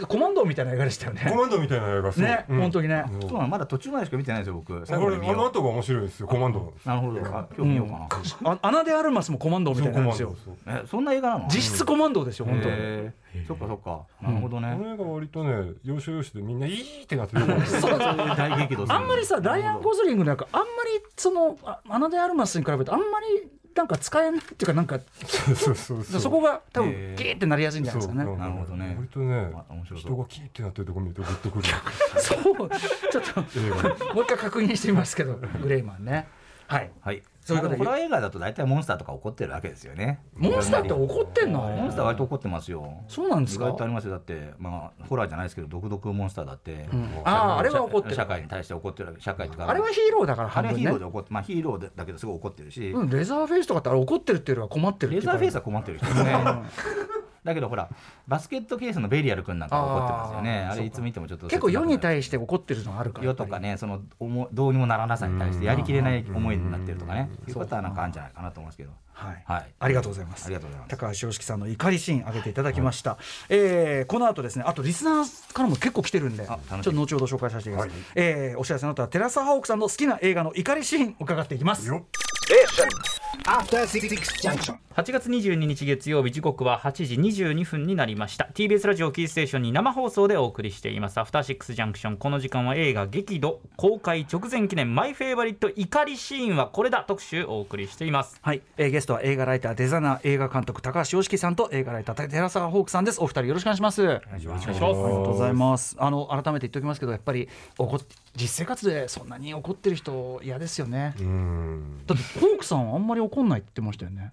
[0.07, 1.27] コマンドみたいな映画でしたよね。
[1.29, 2.61] コマンドみたいな映画ねうん。
[2.61, 3.05] 本当にね。
[3.23, 3.33] そう。
[3.35, 4.87] なのまだ途中までしか見てないですよ、僕。
[4.87, 6.89] 最これあの後が面白いですよコマンドう。
[6.89, 8.53] なるほど、あ、今日見ようかな。
[8.53, 10.35] あアナ・デ・アルマスもコマンドーみたいなんですよ。
[10.83, 11.47] そそんな映画なの？
[11.49, 13.11] 実質コマンドーですよ本当に
[13.47, 14.03] そっか、そっか。
[14.21, 14.75] なるほどね。
[14.79, 14.85] こ。
[14.85, 17.99] の映画割とね要所要所でみんないいってなってよかったですそういう。
[17.99, 18.93] 大激怒。
[18.93, 20.71] あんまりさライアン・ゴズリングなんかあんまり
[21.17, 26.21] そのあアナ・デ・アルマスに比べてあんまりなんか使えないっていうかなんかそうそうそうそう。
[26.21, 27.37] そこが多分へー。
[27.37, 28.37] ってなりやすいんじゃないですかね。
[28.37, 28.95] なるほどね。
[28.97, 30.13] 割とねまあ面白そう。
[30.13, 31.65] 人がキーってなってるとこ見るとグッとくる。
[32.19, 32.41] そう。
[33.11, 36.29] ちょっともう一回確認してみますけどグレイマンね
[36.67, 36.91] はい。
[37.01, 37.23] はい。
[37.45, 37.79] そういうことで。
[37.79, 40.21] ホラー映画だと大体モンスターとか怒ってるわけですよね。
[40.37, 41.61] モンスターって怒ってんの？
[41.61, 43.03] モンスター割と怒ってますよ。
[43.09, 43.65] そうなんですか？
[43.65, 44.13] 意外とありますよ。
[44.13, 47.09] だってまあホラーじゃないですけど独特モンスターだって、うん。
[47.25, 48.15] あああれは怒ってる。
[48.15, 49.69] 社会に対して怒ってる社会とか。
[49.69, 56.33] あれはヒーローだからあれはヒーローで怒ってまあヒーローだけどすごい怒ってるし、うんレザーフェイスとかってあれ怒ってるっていうよりは困ってるレザーフェイスは困ってる人ですね
[57.45, 57.89] だけどほら
[58.29, 60.69] バスケットケースのベリアル君なんかは怒ってますよね。
[60.71, 68.91] あれいつ見てもちょっと結構世に対して怒ってるのがあるから世とかねその思どうにもならなさに対してやりきれない思いになってるとかねいうことはなんかあるんじゃないかなと思いますけど。
[69.13, 69.43] はい。
[69.45, 69.75] はい。
[69.79, 70.47] ありがとうございます。
[70.47, 70.91] ありがとうございます。
[70.97, 81.91] 高橋洋樹さんの怒りシーン挙げていただきました、えーこの後ですねあとリスナーからも結構来てるんでちょっと後ほど紹介させてください、えーお知らせの後はテラサハオクさんの好きな映画の怒りシーン伺っていきます
[82.51, 83.13] よっ
[83.45, 84.09] After Six
[84.41, 84.77] Junction.
[84.95, 88.49] 8月22日月曜日時刻は8時22分になりました。
[88.53, 91.19] TBS ラジオキーステーションに生放送でお送りしています。
[91.19, 94.95] アフターシックスジャンクションこの時間は映画激怒公開直前記念。
[94.95, 98.39] マイフェイバリット怒りシーンはこれだ特集お送りしています。
[98.43, 103.21] はい、えーゲストは映画ライターデザイナー映画監督高橋洋樹さんと映画ライター寺澤ホークさんです。
[103.21, 104.03] お二人よろしくお願いします。
[104.03, 104.75] よろしくお願いします。
[104.75, 105.97] ありがとうございます。
[105.99, 108.01] あの改めて言っておきますけどやっぱり怒っ
[108.35, 111.15] 実生活でそんなに怒ってる人嫌ですよね。
[112.07, 114.33] だってホークさんはあんまり怒んないって言ってましたよね。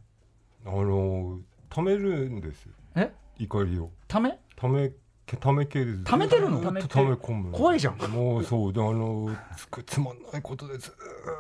[0.66, 2.68] あの貯めるんです。
[2.96, 3.12] え？
[3.38, 3.92] 怒りを。
[4.08, 4.40] ため？
[4.56, 4.92] ため
[5.38, 6.60] ため系です溜めてるの？
[6.60, 7.52] ずっと溜め込む。
[7.52, 7.98] 怖いじゃん。
[8.12, 8.74] もうそう。
[8.74, 10.90] であのつくつまんないことでず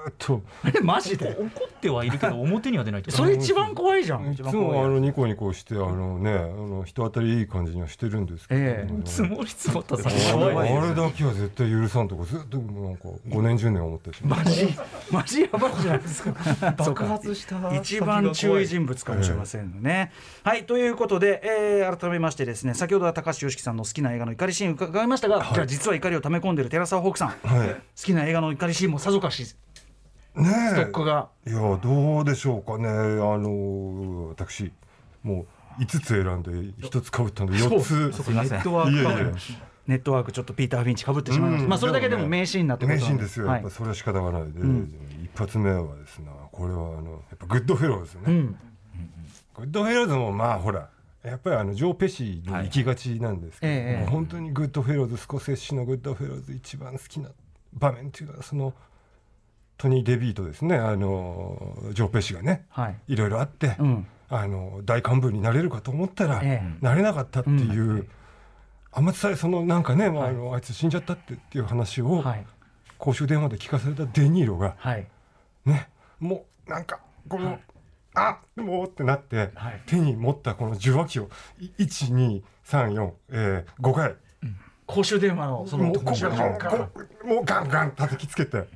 [0.07, 0.41] ーっと。
[0.75, 1.29] えマジで？
[1.39, 4.31] 怒ってはいるけど 表には出ないってそれ一番怖いじゃん。
[4.31, 4.43] いつ。
[4.43, 8.87] もあのニコニコしてあのねあの人当たりいい感じにはしてるんですけど、ええ。
[8.89, 14.23] あの積もり積もったさあれあれだけは絶対許さんとかずっとなんか5年10年思ってし。
[14.23, 14.77] まうマジ
[15.11, 16.83] マジやばいじゃないですか。
[16.83, 17.75] そうか発した。
[17.75, 20.11] 一番注意人物かもしれませんね。
[20.43, 27.81] はいということで、えー改めましてですね先ほどは高橋良樹さんの好きな映画の怒りシーン伺いましたが、じゃあ実は怒りを溜め込んでいる寺澤ホークさん、好はい。
[27.95, 29.57] きな映画の怒りシーンもさぞかしス
[30.35, 30.75] ねえ。
[30.75, 32.87] トックが、いやどうでしょうかね。
[32.87, 32.91] あ
[33.37, 34.71] の私
[35.23, 35.45] も
[35.79, 36.51] う5つ選んで
[36.85, 37.93] 1つかぶったんで4つ。
[38.31, 39.69] ネットワークいえいえ。
[39.87, 41.69] ネットワークちょっとピーター・フィンチかぶってしまいました、うん。
[41.71, 43.55] まあそれだけでも名シーンになってこと名シーンですよ、はい。
[43.55, 44.93] やっぱそれは仕方がないで、ん。
[45.23, 48.59] 一発目はですねこれはあのやっぱグッドフェローズですよね、うん。
[49.55, 50.89] グッドフェローズもまあほら
[51.23, 54.05] やっぱりあのジョー・ペシに行きがちなんですけど、はい。
[54.07, 57.29] 本当にグッドフェローズスコセッシのグッドフェローズ一番好きな
[57.73, 58.73] 場面っていうのはその
[59.77, 60.77] トミー・デビートですね。
[60.77, 62.95] あのジョー・ペシがねはい。
[63.09, 64.07] いろいろあって、うん。
[64.29, 66.85] あの大幹部になれるかと思ったら、ええ。
[66.85, 68.07] なれなかったっていう、
[68.91, 72.45] あんま伝えそのなんかね、まああのあいつ死んじゃったってっていう話を、はい。
[72.97, 75.07] 公衆電話で聞かされたデニーロがはい。
[75.65, 77.57] ねもうなんかこの、
[78.15, 79.81] あもうってなって、はい。
[79.85, 81.29] 手に持ったこの受話器を
[81.77, 82.43] 1234、
[83.29, 84.15] えー、5回。
[84.85, 88.67] 公衆電話のそのもうもうガンガン叩きつけて、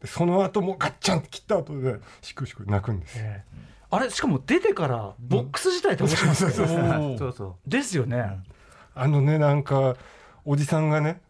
[0.00, 3.18] でその後もうガッチャンって切った後でしくしく泣くんです。
[3.18, 3.70] ええ。
[3.90, 6.52] あれしかも出てからボックス自体倒しますよう
[7.32, 8.38] そうですよね、
[8.94, 9.96] あのねなんか
[10.44, 11.20] おじさんがね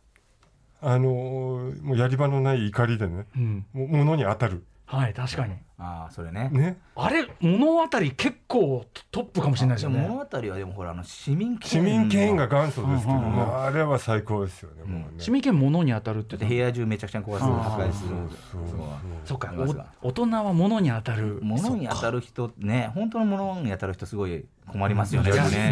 [0.82, 4.64] あのーもうやり場のない怒りでねうん、もう物に当たる。
[4.84, 6.50] はい確かにああそれね。
[6.52, 6.78] ね。
[6.94, 10.00] あれ物語結構トップかもしれないですよね。
[10.06, 11.70] 物語はでもほらあの市民権。
[11.70, 13.62] 市民権が元祖ですけどね、うんうんうん。
[13.64, 15.06] あれは最高ですよね、もうね。
[15.16, 18.78] 市民権物に当たるってだって部屋中めちゃくちゃ壊す破壊するそうそう
[19.24, 19.38] そう。
[19.38, 19.54] か
[20.02, 21.38] 大人は物に当たる。
[21.42, 25.30] 物に当たる人ね本当の物に当たる人すごい困りますよね。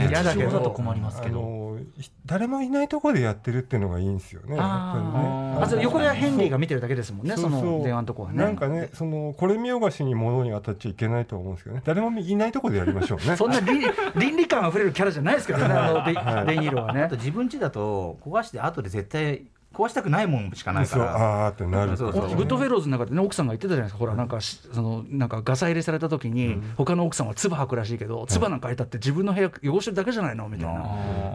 [0.08, 0.70] 嫌だけど。
[0.70, 1.76] 困りますけあど
[2.24, 4.56] 誰もいないところでやってるっていうのがいいんですよね。
[4.56, 5.10] やっぱりね。
[5.56, 7.50] あーあそれ横でヘンリーが見てるだけですもんねそそう。
[7.50, 8.38] そうの電話のとこはね。
[8.38, 11.82] なんかね、そのこれ見よがしに物に当たっちゃいけないと思うんですけどね。
[11.84, 13.37] 誰もいないところでやりましょうね。
[13.37, 13.80] そんな倫
[14.16, 15.66] 倫理観あふれるキャラじゃないですけどね。
[15.74, 16.04] あの
[16.46, 17.02] デデニーロはね。
[17.02, 21.46] あと自分家だと壊して後で絶対壊したくないもんしかないから。
[21.46, 21.96] あーってなる。
[21.96, 22.37] そうそう。
[22.37, 23.98] グッドフェローズの中でね奥さんが言ってたじゃないですか。
[23.98, 30.48] ほらなんかしそのなんかガサ入れされた時に他の奥さんは唾吐くらしいけど唾なんか入ったって自分の部屋汚してるだけじゃないの？
[30.48, 30.82] みたいな。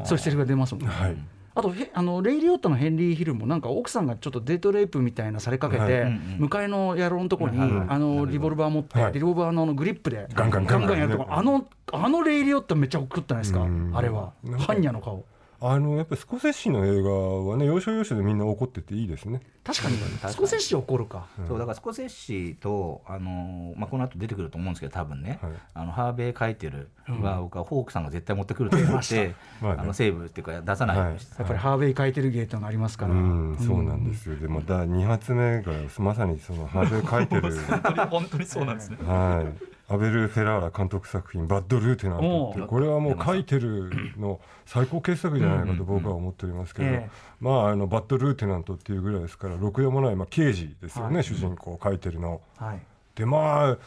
[0.03, 0.89] そういうセリフが出ますもんね。
[0.89, 1.17] はい。
[1.55, 6.05] あとへあのレイ・リオットのヘンリー・ヒルもなんか奥さんがちょっとデートレイプみたいなされかけて、
[6.37, 9.13] 向かいの野郎のとこに、うんあのリボルバー持って、はい。
[9.13, 13.91] リボルバーのあのグリップでガガンガンガンガンやるとか、ねあのあのレイ・リオットめっちゃ送ったないですか、うん。
[13.93, 14.33] あれは。
[14.43, 15.25] 般若の顔
[15.65, 19.39] あのやっぱりスコセッシの映画はね要所要所でみんな怒ってていいですね。
[19.63, 19.97] 確かに。
[19.97, 20.33] 確かに。
[20.33, 25.51] スコセッシ怒るか、そうだからスコセッシとあの、まあ、この後出てくると思うんですけど多分ね、はい。
[25.73, 29.81] あのハーベイ書いてるは、僕はホークさんが絶対持ってくると思って、 まあね。
[29.81, 34.35] あのセーブっていうか出さないようにしてやっぱりハーベイ・カイテルゲートがありますから、うん、そうなんですよ。
[34.35, 37.57] でまた二発目がまさにそのハーベイ・カイテル。
[38.11, 38.97] 本当にそうなんですね。
[39.05, 39.72] はい。
[39.89, 47.09] アベル・フェラーラ監督作品「バッド・ルーテナント」ってこれはもうカイテルの最高傑作じゃないかと僕は思っておりますけど、ええ。
[47.41, 51.23] まああのバッド・ルーテナントっていうぐらいですからろくでもない、まあ、刑事ですよね、はい。
[51.23, 52.41] 主人公カイテルの。
[52.57, 52.79] はい。
[53.15, 53.77] でまあ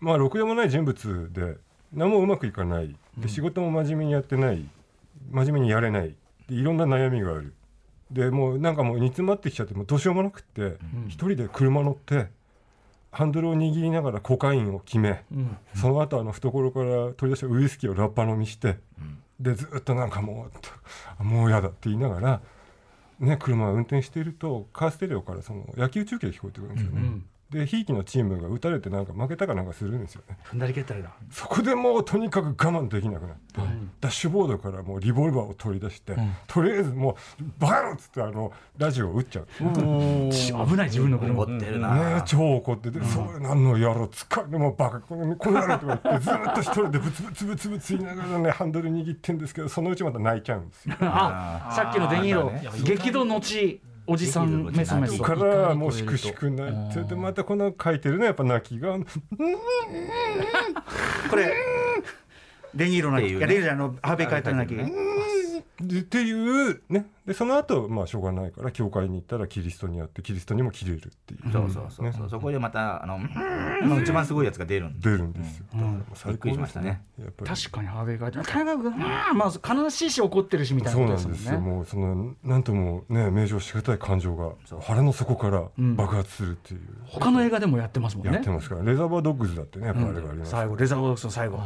[0.00, 1.56] まあろくでもない人物で
[1.92, 2.96] 何もうまくいかない。
[3.16, 4.68] で仕事も真面目にやってない。
[5.30, 6.14] 真面目にやれない。
[6.48, 7.54] でいろんな悩みがある。
[8.10, 12.28] でもうなんかもう煮詰まってきちゃってもうどうしようもなくって一、人で車乗って
[13.10, 15.56] ハンドルを握りながらコカインを決め、うん。
[15.74, 18.78] その後あの懐から取り出したウイスキーをラッパ飲みして、
[19.40, 20.48] でずっとなんかも
[21.20, 22.40] うもうやだって言いながら、
[23.20, 27.00] ね、車を運転しているとカーステレオからその野球中継が聞こえてくるんですよね。
[27.00, 30.36] うんでひいきのチームが打たれてなんか負けたかなんかするんですよね。
[30.44, 31.10] 踏んだり蹴ったりだ。
[31.30, 33.60] そこでもうとにかく我慢できなくなって、
[34.00, 36.14] ダッシュボードからもうリボルバーを取り出して、
[36.46, 39.46] とりあえずもうバカ野郎っつってあのラジオを撃っちゃう、
[40.30, 50.96] ち危ない自分の車怒ってるな、ねえ超怒ってて、そういうなんの野郎使いでもバカこのこの野郎とか言ってずっと一人でブツブツブツブツ言いながらねハンドル握ってんですけどそのうちまた泣いちゃうんですよ。
[51.00, 55.22] あさっきのデニーロ、あー激怒のちおじさんメソメソ。
[55.22, 58.98] かそうらもうしくしくなってでまたこの書いてるねやっぱ泣きが
[61.28, 61.52] これ
[62.74, 63.38] デニーロのっていうね。
[63.38, 71.52] いやデニーロのハーベイ書いてるなきっていうねでその後まあしょうがないから教会に行ったらキリストに会ってキリストにも切れるっていう。
[71.52, 75.76] そうそうそうそう、そこでまたあの、まあ、一番すごいやつが出るんで出るんですよ、う
[76.14, 77.02] 最高びっくりしますしたね。
[77.18, 77.50] やっぱり。
[77.50, 81.60] 確かにハーベイ書いてるとにかくまあまあ悲しいし怒ってるしみたいなそうなんですよ。
[81.60, 88.32] もうそのなんともね名状しがたい感情が腹の底から爆発するっていう、他の映画でもやってますもんね。
[88.32, 88.70] やってます。
[88.70, 90.50] からレザーバードッグズだってねやっぱあれがあります。
[90.52, 91.60] 最後レザーボックスの最後。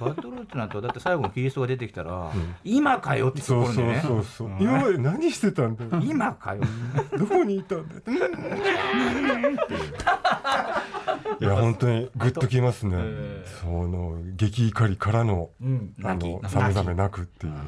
[0.00, 2.30] バトルってなるとだって最後のキリストが出てきたら、
[2.64, 5.90] 今かよってとそうそうころでねそうそう、今まで何してたんだよ。
[6.04, 6.62] 今かよ。
[7.18, 8.02] どこにいたんだよ。
[11.40, 12.96] いや本当にグッときますね、
[13.60, 15.94] その激怒りからの、うん。
[16.02, 17.58] あのさめざめ泣くっていうね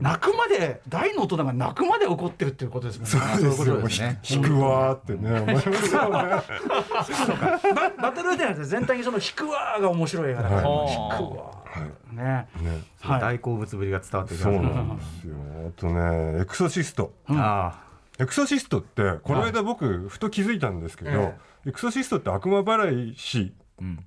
[0.00, 3.38] 泣くまで大の大人が泣くまで怒ってるっていうことですもんね。
[3.38, 3.88] そうですよ。
[3.88, 4.20] すね。
[4.28, 5.40] 引くわーってね。
[5.40, 5.54] 思い。
[5.54, 7.38] ますよね
[7.74, 10.92] ババトルではなくて全体にその引くわーが面白い映画だから、はい。
[10.92, 12.48] 引くわーね。
[12.60, 12.82] ね。
[13.00, 13.20] はい。
[13.20, 15.34] 大好物ぶりが伝わってきそうますなんですよ。
[15.68, 17.12] あとねエクソシスト。
[17.28, 17.82] あ
[18.18, 21.34] エクソシストってこの間僕ふと気づいたんですけど、え
[21.66, 23.52] エクソシストって悪魔払い師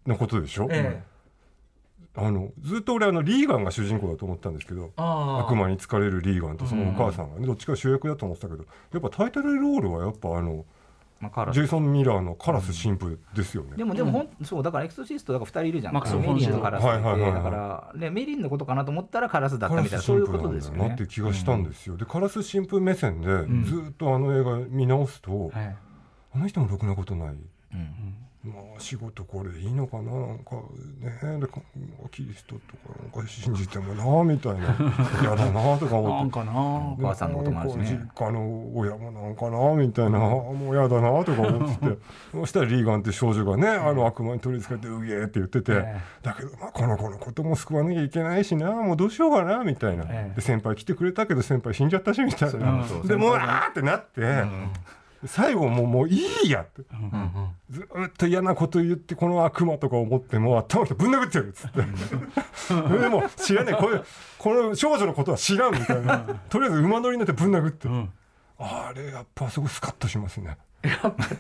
[0.08, 1.10] のことでしょ、ええ
[2.22, 10.66] あのずっと俺あのリーガンが主人公だと思ったんですけどあ悪魔に疲れるリーガンとそのお母さんがね、どっちか主役だと思ってたけどやっぱタイトルロールはやっぱあの
[11.20, 13.76] まあジェイソン・ミラーのカラス神父ですよね。
[13.76, 17.34] でもでもほん、そうだからエクソシストだから2人いるじゃん、マックスメリンとカラスはいはいはいはい。
[17.34, 20.88] だから、ね、メリンのことかなと思ったらカラスだったみたいなそういうことですよね。
[20.88, 21.64] なっていう気がしたん。
[21.64, 21.98] ですよ。
[21.98, 23.28] でカラス神父目線で
[23.66, 25.76] ずっとあの映画見直すと、はい。
[26.36, 27.38] あの人もろくなことない。
[28.50, 30.12] うんまあ仕事これでいいのかな？
[30.12, 30.56] なんか
[30.98, 31.48] ね
[32.12, 34.76] キリストとかなんか信じてもなみたいな
[35.22, 36.28] 嫌だなとかな思って。
[36.28, 41.88] んかなお母さんのこともあるしね実家の親もなんかなみたいなもう嫌だなとか思って。
[41.88, 41.98] て
[42.32, 50.36] そしたらリーガンって少女がねあの悪魔に取りつかれてうげーって言ってて、えだけど、まあ、この子のことも救わなきゃいけないしなもうどうしようかなみたいな、ええ。
[50.36, 54.22] で先輩来てくれたけど先輩死んじゃったしみたいな、でもうあーってなって、
[55.26, 56.84] 最後もうもういいやって。
[57.70, 61.82] ずっと嫌なこと言ってこの悪魔とか思っても頭きてぶん殴ってやるっつって。
[63.00, 63.76] でも知らねえ。
[63.76, 64.02] これ
[64.38, 66.20] この少女のことは知らんみたいな。
[66.50, 68.12] とりあえず馬乗りになってぶん殴って、ん。
[68.58, 70.58] あれやっぱあそこスカッとしますね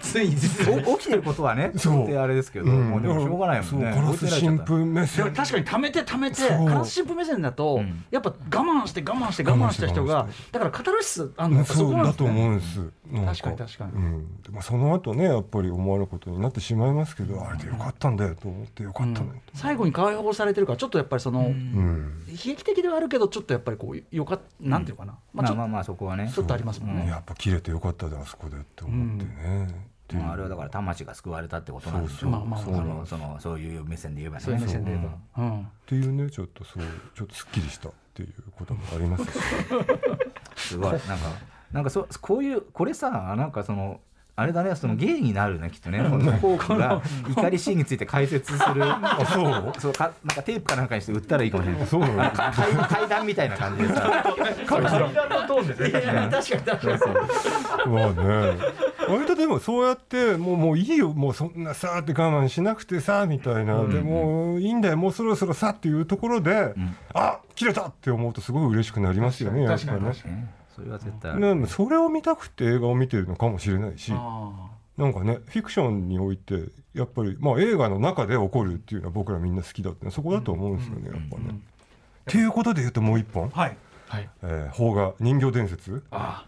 [0.01, 2.13] ついに実はお起きてることはね、そう。
[2.13, 3.91] あれですけど、もうでもしょうがないもんね。
[3.93, 6.67] そうカラス神父目線確かに貯めて貯めてそう。
[6.67, 8.03] カラス神父目線だと、ん。
[8.11, 12.85] やっぱ我慢して我慢して我慢した人がだからカタルシスあんのやっぱそそうだとこなんですね。
[13.09, 13.41] 思うんです。
[13.43, 14.61] 確かに確かに。
[14.61, 22.23] その後ねやっぱり思わぬことになってしまいますけどあれでよかったんだよと思ってよかったねと、最後に解放されてるからちょっとやっぱりその、うん。
[22.27, 26.27] 悲劇的ではあるけどちょっとやっぱりこうよかっなんていうかな、まあちょっまあまあまあ、そこはね。
[26.27, 29.67] とちょっとありますもんね、やっぱ切れてよかったであそこでって思ってね、
[30.13, 32.29] まああれはだから魂が救われたってことなんですよ。
[32.31, 34.43] まあまあそのそのそういう目線で言えばね。
[34.43, 36.83] そういう目線で言えば、うんっていうねちょっとそう
[37.15, 39.29] ちょっとすっきりしたっていうこともありますし
[40.55, 40.91] すごい。
[40.91, 41.15] なんか
[41.71, 44.01] なんかそこういうこれさなんかその
[44.35, 45.99] あれだねその芸になるねきっとね。
[45.99, 48.81] このフォークが怒りシーンについて解説する。
[48.85, 49.73] あそう。
[49.81, 51.87] そうかなんかテープかなんかにして売ったらいいかもしれない。
[51.87, 51.99] そう。
[52.01, 54.23] なのか階階段みたいな感じでさ。
[54.65, 55.09] 階段の
[55.45, 56.31] トーンでね。
[56.31, 57.09] 確かに確か
[57.85, 57.91] に。
[57.93, 58.57] まあね
[59.09, 66.73] 割とでもそうやってもうもういいよもうそんなさーって我慢しなくてさみたいな、でもいいんだよもうそろそろさっていうところで、
[67.13, 70.59] あ切れたって思うとすごい嬉しくなりますよねやっぱりねね。
[70.75, 81.49] それは絶対ねそれを見たくて映画を見てるのかもしれないしあなんかねフィクションにおいてやっぱり、まあ、映画の中で起こるっていうのは僕らみんな好きだってそこだと思うんですよね、やっぱね。
[81.49, 81.53] っ
[82.25, 83.49] ていうことで言うともう一本。
[83.49, 83.77] ーはい。
[84.07, 84.29] はい。
[84.43, 86.03] えー邦画「人形伝説。
[86.11, 86.45] あ」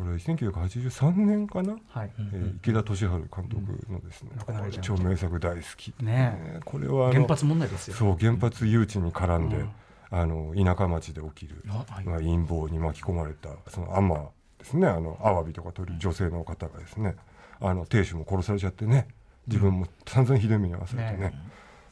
[0.00, 2.10] これ1983年かな、はい。
[2.18, 6.60] えー池田敏治監督のですね、う超名作大好き、ねえ。
[6.64, 7.94] これは原発問題ですよ。
[7.94, 9.70] そう原発誘致に絡んで、うん。
[10.10, 11.84] あの田舎町で起きる、ま
[12.14, 14.86] あ、陰謀に巻き込まれたそのアマですね。
[14.86, 17.14] あのアワビとか取る女性の方がですね
[17.60, 19.06] あの亭主も殺されちゃってね
[19.46, 21.18] 自分も散々ひどい目に遭わされてね。
[21.18, 21.34] ね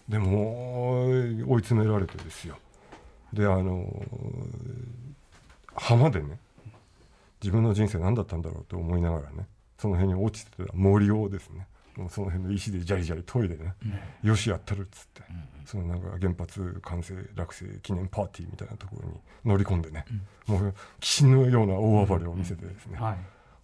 [0.09, 2.57] でも追い詰められてですよ。
[3.35, 3.85] であの
[5.77, 6.39] 浜でね
[7.43, 9.47] 自分の人生何だったんだろうと思いながらね
[9.79, 11.67] その辺に落ちてた森をですね
[11.99, 13.75] もうその辺の石でジャリジャリ研いでね、
[14.23, 15.23] よしやったるっつって、
[15.67, 20.05] そのなんか原発完成落成記念パーティーみたいなところに乗り込んでね、
[20.47, 23.19] もう鬼神のような大暴れを見せてですね、はい。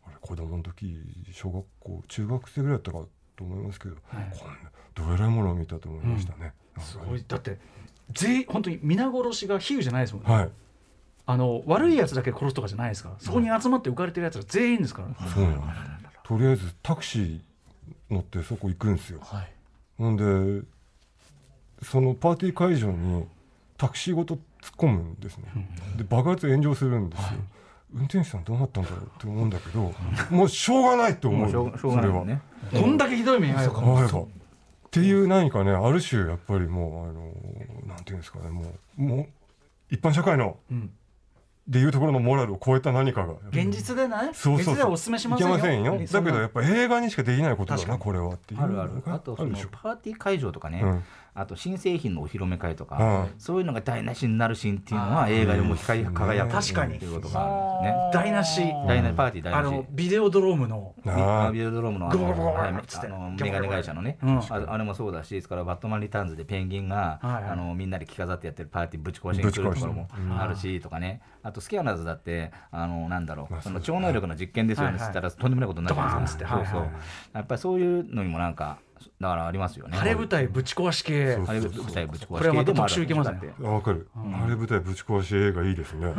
[0.07, 0.99] あれ子供の時
[1.31, 3.07] 小学校中学生ぐらいだったか
[3.37, 4.37] と思いますけど、はい。
[4.37, 6.55] こんなどえらいものを見たと思いましたね。
[6.81, 7.25] すごい。
[7.29, 7.59] だって
[8.11, 10.51] 全員本当に皆殺しが比喩じゃないですもんね、はい
[11.27, 13.15] あの悪いやつだけ殺すとかじゃないですから。
[13.19, 15.47] そこに集まって浮かれてるやつら全員ですから、そう
[16.25, 17.41] とりあえずタクシー
[18.11, 19.21] 乗ってそこ行くんですよ。
[19.23, 19.53] はい。
[19.97, 20.67] ほんで
[21.83, 23.25] そのパーティー会場に
[23.77, 24.41] タクシーごと突っ
[24.79, 25.45] 込むんですね。
[25.97, 27.27] で爆発炎上するんですよ。
[27.95, 29.95] 運転手さんどうなったんだろうって思うんだけど
[30.31, 31.41] もうしょうがないと思う。
[31.43, 32.41] もうしょうしょうがないもんね
[32.73, 34.27] こんだけひどい目に遭えばっ
[34.91, 39.27] ていう何かねある種やっぱりもうあのなんていうんですかねもうもう
[39.91, 40.91] 一般社会のうん
[41.67, 43.35] でいうところのモラルを超えた何かが。
[43.51, 44.93] 現実でねそうそうそう。
[44.93, 45.55] お勧めしませんよ。
[45.57, 45.99] いけませんよ。
[45.99, 48.91] だけどやっぱ映画にしかできないことだなこれはっていうあるある。
[49.07, 53.41] あとそのパーティー会場とかね、うんあと新製品のお披露目会とか、うん。
[53.41, 56.95] そういうのが台無しになるシーンっていうのは映画でも光り輝く確かに。
[56.95, 58.25] っていうことがあるんですね。
[58.25, 58.61] 台無し。
[58.87, 59.73] 台無しパーティー台あ無し。
[59.73, 60.95] のビデオドロームの。
[61.07, 76.45] あビデオドロームのあのメガネ会社のね、うんああれもそうだし、ですからバットマンリターンズでペンギンが、あのみんなで着飾ってやってるパーティーぶち壊しに来るところもあるしとかね、あとスキャナーズだってあのなんだろう、まあその超能力の実験ですよね、はいはいつったらとんでもないことになるじゃないですか。
[76.45, 76.91] ドカーンっつってそうそう
[77.35, 78.79] やっぱりそういうのにもなんか
[79.21, 79.97] だからありますよね。
[79.97, 81.35] 晴れ舞台ぶち壊し系。
[81.35, 83.55] そうあれ舞台ぶち壊しこれはまた特集いけますね。
[83.61, 84.09] わかる。
[84.15, 86.07] あれ舞台ぶち壊し映画いいですね。
[86.09, 86.15] うん。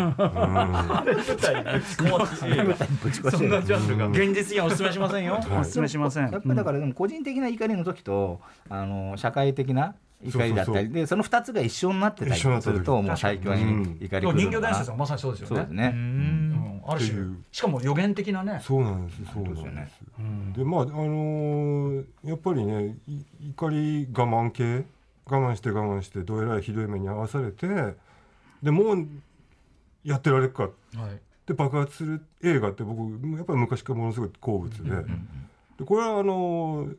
[3.32, 4.08] そんなジャンルが。
[4.08, 6.32] 現実にはお勧めしませんよ、お勧めしません。
[6.32, 14.67] やっぱりだからでも個人的な怒りの時と、あの社会的な怒りだったりでその2つが一緒になってたりするともう最強に怒り人形来るのかな。
[14.69, 15.56] 伝説はまさにそうですよね。
[15.56, 15.93] そうですね。
[16.86, 18.60] うんある種しかも予言的なね。
[18.63, 19.65] そうなんですそうなんそうです。
[19.65, 24.86] よねですでまああのーやっぱりねい怒り我慢系
[25.26, 27.67] 我慢して我慢してどえらいひどい目に遭わされて
[28.62, 29.08] でもう
[30.04, 30.63] やってられるか。
[30.63, 30.71] はい。
[31.48, 33.00] で爆発する映画って僕
[33.38, 34.89] やっぱり昔からものすごい好物で,、
[35.78, 36.98] でこれはあのー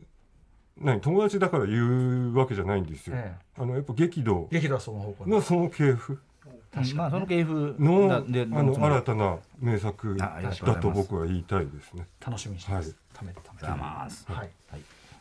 [0.78, 4.46] 何友達だから言うわけじゃないんですよ、えあのやっぱ激怒。
[4.52, 5.24] 激怒はその方向
[6.80, 12.06] にのその系譜まあその系譜のあの新たな名作だと僕は言いたいですね。
[12.24, 13.24] 楽しみにしてます、はい。
[13.24, 14.38] 貯めて貯めてざますはい。
[14.38, 14.50] はい。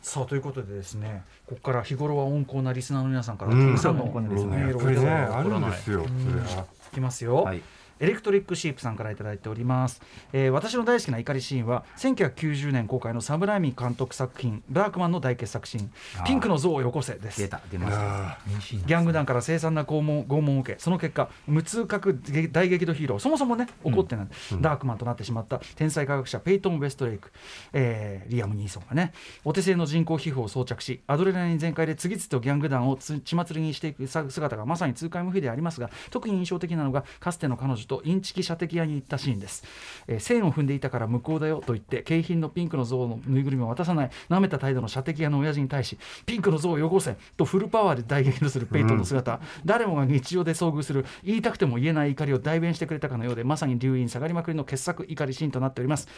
[0.02, 3.68] さあということでですねここから日頃は温厚なリスナーの皆さんからうん。
[3.68, 4.60] たくさんの温厚なリスナーみん。
[4.60, 6.04] なやっぱりねあるんですよ。
[6.04, 6.66] それは。
[6.92, 7.62] いきますよ、はい
[7.98, 15.92] エレクトリックシープさんからいただいております、えー私の大好きな怒りシーンは1990年公開のサムライミ監督作品「ダークマン」の大傑作シーン。
[16.18, 17.40] あー「ピンクの像をよこせ」です。
[17.40, 17.60] 出た。
[17.70, 18.28] 出ました。
[18.30, 22.20] あギャング団から凄惨な拷問拷問を受けその結果無痛覚
[22.52, 24.28] 大激怒ヒーローそもそもね怒ってない、
[24.60, 27.30] ダークマンとなってしまった天才科学者ペイトン・ウェストレイク、
[27.72, 29.12] えーリアム・ニーソンがね
[29.44, 39.64] お手製の人工皮膚を装着しアドレナリン全開で次々とギャング団をつ血祭りにしていくさ姿がまさに痛快無比でありますが特に印象的なのがかつての彼女とインチキ射的屋に行ったシーンです、
[40.06, 45.96] えー線を踏んでいたから向こうだよと言って景品のピンクの像のぬいぐるみを渡さない舐めた態度の射的屋の親父に対し
[46.26, 56.08] ピンクの像をよこせとフルパワーで大激怒するペイトンの姿、誰もが日常で遭遇する言いたくても言えない怒りを代弁してくれたかのようでまさに留飲下がりまくりの傑作怒りシーンとなっております。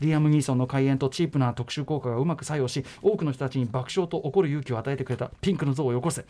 [0.00, 6.24] リアム・ニーソンの開演とチープな特殊効果がうまく作用し多くの人たちに爆笑と怒る勇気を与えてくれたピンクの像をよこせ、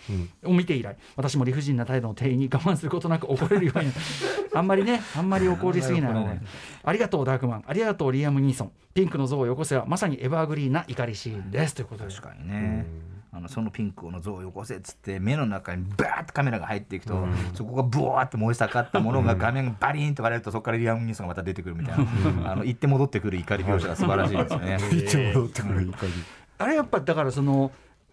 [0.44, 3.92] を見て以来私も理不尽な態度の店員に我慢することなく怒れるように。
[4.54, 6.38] あんまりねねあんまり怒りすぎない方がいい。
[6.84, 7.64] ありがとうダークマン。
[7.66, 8.72] ありがとうリアム・ニーソン。
[8.94, 11.74] ピンクの像をよこせはまさにエバーグリーンな怒りシーンです。
[11.74, 12.10] ということで。
[12.12, 12.86] 確かにね、
[13.32, 24.78] あのそのピンクの像をよこせっつって目の中にバーッとカメラが入っていくと、そこがブワーって燃え盛ったものが画面がバリーンと割れるとそこからリアム・ニーソンがまた出てくるみたいな、あの行って戻ってくる怒り描写が素晴らしいですよね。
[24.96, 26.12] いつ戻ってくる怒り。
[26.58, 27.70] あれやっぱだからその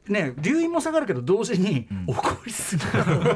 [0.08, 2.90] ね留飲も下がるけど同時に怒りすぎる、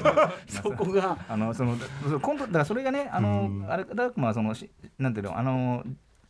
[0.47, 1.17] そこが。
[1.27, 5.83] あのそのそのコントだからそれがねあの、あれダークマンはそのしなんていうのあの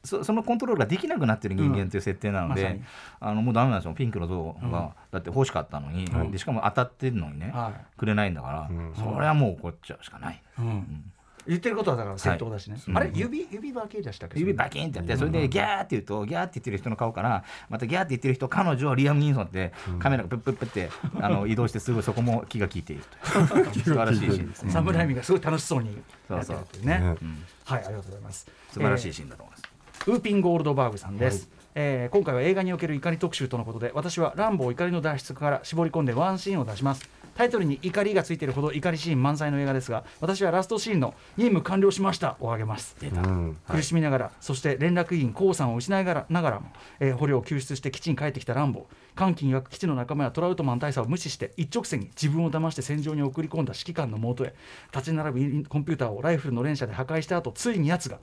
[0.04, 2.86] そそのコントロールができなくなってる人間という設定なので、うん
[3.20, 3.94] まあのもうダメなんですよ。
[3.94, 8.94] ピンクの像が、だって欲しかったのに、でしかも当たってるのにね、はくれないんだから、うん。
[8.96, 10.36] それはもう怒っちゃうしかない。
[10.36, 11.12] い、うん
[11.50, 13.12] 言ってることはだから正当だしね、あれ？
[13.14, 14.39] 指指バキでしたっけ？
[14.39, 20.89] 指バキンってやってそれでギャーって言うとギャーって言ってる人の顔からまたギャーって言ってる人彼女リアム・ニーソンってカメラがプップップって
[21.20, 23.39] あの移動してすぐそこも気が利いていると
[23.82, 24.72] 素晴らしいシーンですね。
[24.72, 25.97] サムライミがすごい楽しそうに
[26.30, 27.00] やってるっていうね。
[27.00, 27.18] ねはい
[27.66, 28.47] ありがとうございます。
[28.72, 29.80] 素晴らしいシーンだと思います。
[30.08, 37.08] ウーピン・ゴールドバーグさんです、えー今回は映画における怒り特集とのことで私はランボー怒りの脱出から絞り込んでワンシーンを出します
[37.40, 42.36] タイトルに怒りがついているほど怒りシーン満載の映画ですが私はラストシーンの任務完了しました。
[42.42, 42.98] を挙げます。
[43.02, 43.58] うん。
[43.66, 46.70] 苦しみながら、そして連絡員、コウさんを失いながらも、
[47.00, 48.84] えー捕虜を救出して基地に帰ってきたランボー、
[49.16, 54.54] 歓喜に湧く基地の仲間やトラウトマン大佐を無視して、一直線に自分を騙して戦場に送り込んだ指揮官のもとへ、
[54.94, 58.20] 立ち並ぶコンピューターをライフルの連射で破壊した後ついに奴が、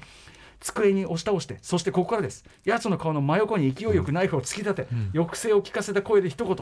[0.61, 6.57] 机に押し倒して、そしてここからです、奴の顔の真横に勢いよくナイフを突き立て、抑制を効かせた声で一言、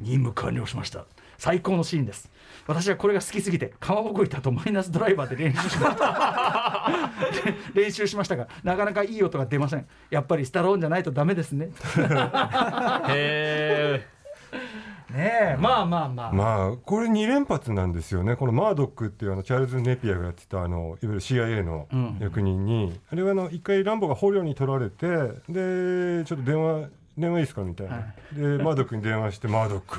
[0.00, 1.06] 任務完了しました。
[1.38, 2.30] 最高のシーンです。
[2.66, 6.90] 私はこれが好きすぎて、川ぼこ板とマイナスドライバーで練習しました。
[7.74, 9.86] 練習しましたがなかなかいい音が出ません。
[10.10, 11.70] やっぱりスタローンじゃないとダメですね。
[13.08, 14.06] へ
[15.14, 15.56] ねえ。
[15.60, 18.34] まあまあまあ、まあこれ2連発なんですよね。
[18.36, 22.18] このマードックっていうあのチャールズ・ネピアがやってたあのいわゆる CIA のうん。
[22.20, 25.06] 役人に、あれはあの一回ランボが捕虜に取られて
[25.48, 29.98] でちょっと電話電話いいですかみたいな、はでマードックに電話してマードック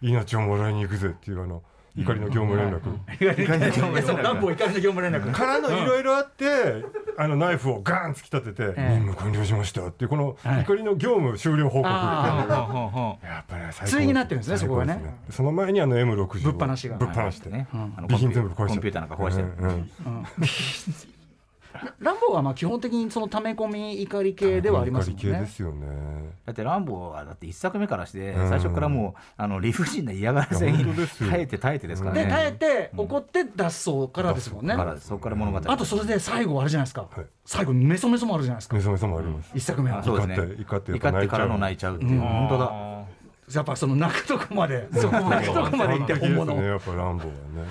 [0.00, 1.62] 命をもらいに行くぜっていうあの
[1.96, 2.80] 怒りの業務連絡、
[3.20, 5.30] いやそう乱暴怒りの業務連絡。
[5.30, 6.84] からのいろいろあって、
[7.16, 8.88] あのナイフをガーン突き立てて、ええ。
[8.98, 10.62] 任務完了しましたっていうこのはい。
[10.62, 14.58] 怒りの業務終了報告やっぱりね最高対になってるんですね。
[14.58, 15.00] そこがね。
[15.30, 19.30] その前にあの M60 をぶっ放しがぶっ放して、ね、備品全部壊しちゃコンピューターなんか壊
[20.44, 21.13] して
[21.98, 25.40] ランボーはまあ基本的にその溜め込み怒り系ではありますもんね。
[25.40, 25.86] ですよね
[26.46, 28.48] だってランボーはだって一作目からしてうん。
[28.48, 32.24] 最初からもうあの理不尽な嫌がらせに耐えて耐えてですからね。
[32.24, 35.60] で耐えて怒って脱走からですもんね、からそこから物語。
[35.64, 37.26] あとそれで最後あれじゃないですか、はい。
[37.44, 38.76] 最後メソメソもあるじゃないですか。
[38.76, 39.98] メソメソもあります、一作目は。
[39.98, 40.36] あそうですね。
[40.36, 41.96] 怒って怒って怒ってからの泣いちゃう。
[41.96, 42.20] っていう。
[42.20, 42.94] 本当だ。
[43.52, 46.54] やっぱその泣くとこまで そこ泣くとこまで行って本物。
[46.56, 47.32] ねやっぱランボーは
[47.64, 47.68] ね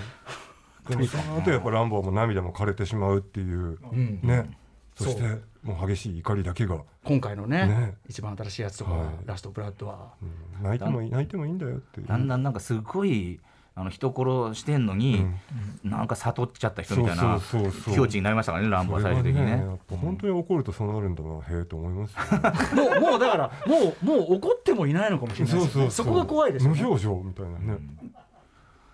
[0.88, 4.20] でもその後やっぱランボーも涙も枯れてしまうっていう、ん。
[4.24, 4.50] ね。
[4.96, 5.44] そしてそう。
[5.64, 7.96] もう激しい怒りだけが、今回のねね。
[8.10, 9.08] 一番新しいやつとか、はい。
[9.26, 10.14] ラストブラッドは。
[10.22, 10.64] うん。
[10.64, 12.08] 泣いてもいい泣いてもいいんだよっていう。
[12.08, 13.40] だんだんなんかすごい
[13.76, 15.26] あの人殺してんのに、
[15.84, 17.96] なんか悟っちゃった人みたいなそうそうそうそう。
[17.96, 19.52] 境地になりましたからねランボーは最終的にね。
[19.54, 25.90] それがやっぱ本当に怒るとそうなるんだな、へえと思いますよ、ね、もうもうだからもうもう怒ってもいないのかもしれないですよね。
[25.90, 27.80] そこが怖いです無表情みたいなね、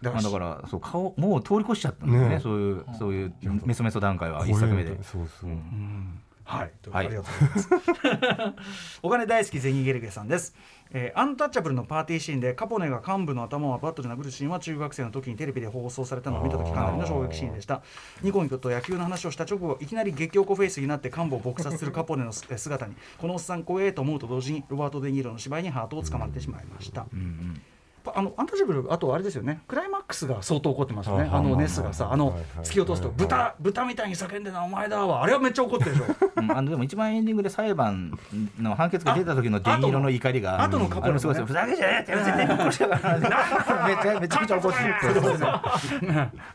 [0.01, 2.29] だまあだからそう顔もう通り越しちゃったんですね。
[2.29, 3.33] ねそういうそういう
[3.65, 4.91] メソメソ段階は一作目で。
[5.03, 5.49] そうそう、
[6.45, 7.07] はい、というはい。
[7.07, 8.99] ありがとうございます。
[9.03, 10.55] お金大好きゼニゲルゲさんです、
[10.91, 17.81] えーアンタッチャブルのパーティーシーンでカポネが幹部の頭をバットで殴るシーンは中学生の時にテレビで放送されたのを見た時かなりの衝撃シーンでした。
[18.21, 27.07] ニコニコと野球の話をした直後いきなり激おこフェイスになって幹部を撲殺するカポネのえー姿にこのおっさん怖えと思うと同時にロバート・デ・ニーロの芝居にハートをつかまれてしまいました、パ
[28.15, 29.61] あのアンタッチャブルあとあれですよね。
[29.67, 31.29] クライマックスが相当怒ってますよね。
[31.31, 33.17] ああのネスがさあの突き落とすとはい。
[33.17, 35.23] 豚豚みたいに叫んでなお前だわ。
[35.23, 36.05] あれはめっちゃ怒ってるでしょ。
[36.37, 38.17] うんあのでも一番エンディングで裁判
[38.59, 41.47] の判決が出た時のデニーロの怒りが後の後のカポネのすごいですよ。
[41.47, 43.19] ふざけじゃねえって絶対に殺したから
[43.87, 44.95] めちゃめちゃくちゃ怒ってる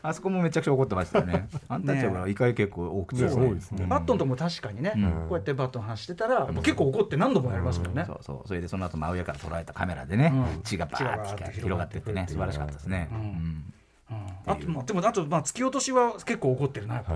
[0.01, 3.23] あそこもめちゃくちゃ怒ってましたよねアンタッチャブルは怒り結構多くて。
[3.25, 5.03] バットンとも確かにね、うん。
[5.03, 8.03] こうやってバットの話してたら、結構怒って何度もやりますもんね。
[8.05, 8.47] そうそう。
[8.47, 10.61] それでその後真上から捉えたカメラでね、うん。
[10.63, 13.17] 血がバーって広がってってね素晴らしかったですね、うん。
[13.17, 13.63] うん。
[14.45, 17.13] あとまあでもあとまあ突き落としは結構怒ってるなやっぱ、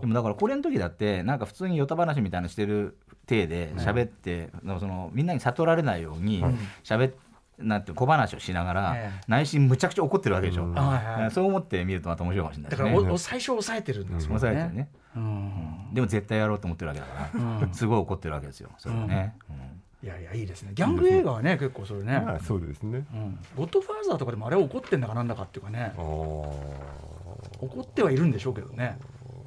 [0.00, 2.96] でもだからこれの時だってなんか普通にヨタ話みたいなのしてる
[3.26, 4.50] 体で喋って、
[4.80, 6.44] そのみんなに悟られないように
[6.82, 7.12] 喋っ
[7.58, 9.20] なんて小話をしながら、ええ。
[9.26, 14.40] 内心むちゃくちゃ怒ってるわけでしょ、うそう思って見るとまた面白いかもしれないだから最初抑えてるんですもんね。
[14.40, 15.94] 抑えてるね、うん。
[15.94, 17.74] でも絶対やろうと思ってるわけだから、うん。
[17.74, 18.70] すごい怒ってるわけですよ。
[18.78, 20.70] それはね、うんいやいやいいですね。
[20.74, 22.22] ギャング映画はね結構それね。
[22.24, 23.04] まあそうですね。
[23.12, 23.38] うん。
[23.56, 25.92] ゴッドファーザーとかでもあれは怒ってんだかなんだかっていうかね。
[25.96, 28.98] 怒ってはいるんでしょうけどね。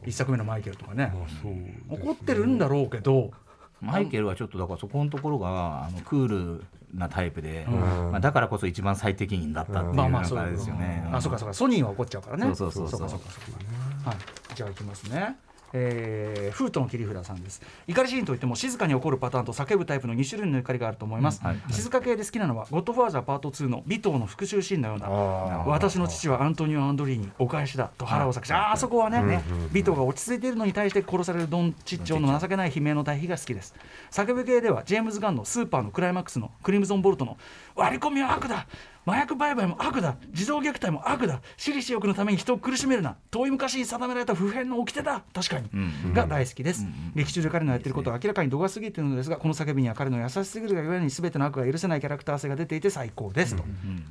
[0.06, 1.14] 一作目のマイケルとかね。
[1.44, 1.80] ね。
[1.90, 3.32] 怒ってるんだろうけど。
[3.80, 7.72] マイケルはちょっとだからそこのところがあのクールなタイプで、ん。
[8.12, 11.10] まあ、だからこそ一番最適任だったっていうまあまあそうなんかあれですよね。
[11.12, 11.54] あそうかそうか。
[11.54, 12.54] ソニーは怒っちゃうからね。
[12.54, 13.08] そうそうそうそう。
[13.08, 14.10] かそうかそうか。
[14.10, 14.18] はい。
[14.56, 15.38] じゃあいきますね
[15.74, 17.62] えー、フートの切り札さんです。
[17.88, 21.58] 怒りシーンといっても静かに起こるパターンと叫ぶタイプの2種類の怒りがあると思います、はい。
[21.72, 33.74] 静か系で好きなのは「ゴッドファーザーパート2」の尾藤の復讐シーンのような私の父はアントニオ・アンドリーニお返しだと腹を裂くしあそこはね、うんうん尾藤が落ち着いているのに対して殺されるドン・チッチョの情けない悲鳴の対比が好きです。
[34.12, 37.38] 叫ぶ系ではジェームズ・ガンのスーパーのクライマックスのクリムゾン・ボルトの
[37.76, 38.68] 割り込みは悪だ
[39.06, 40.16] 麻薬売買も悪だ。
[40.32, 41.42] 児童虐待も悪だ。
[41.58, 43.18] 私利私欲のために人を苦しめるな。
[43.32, 45.24] 遠い昔に定められた普遍の掟だ。
[45.34, 45.78] 確かに、う
[46.10, 46.14] ん。
[46.14, 46.86] が大好きです、
[47.16, 53.64] 劇中で彼のやってることは明らかに度が過ぎているのですがこの叫びには彼の優しすぎるがゆえに全ての悪が許せないキャラクター性が出ていて最高ですと、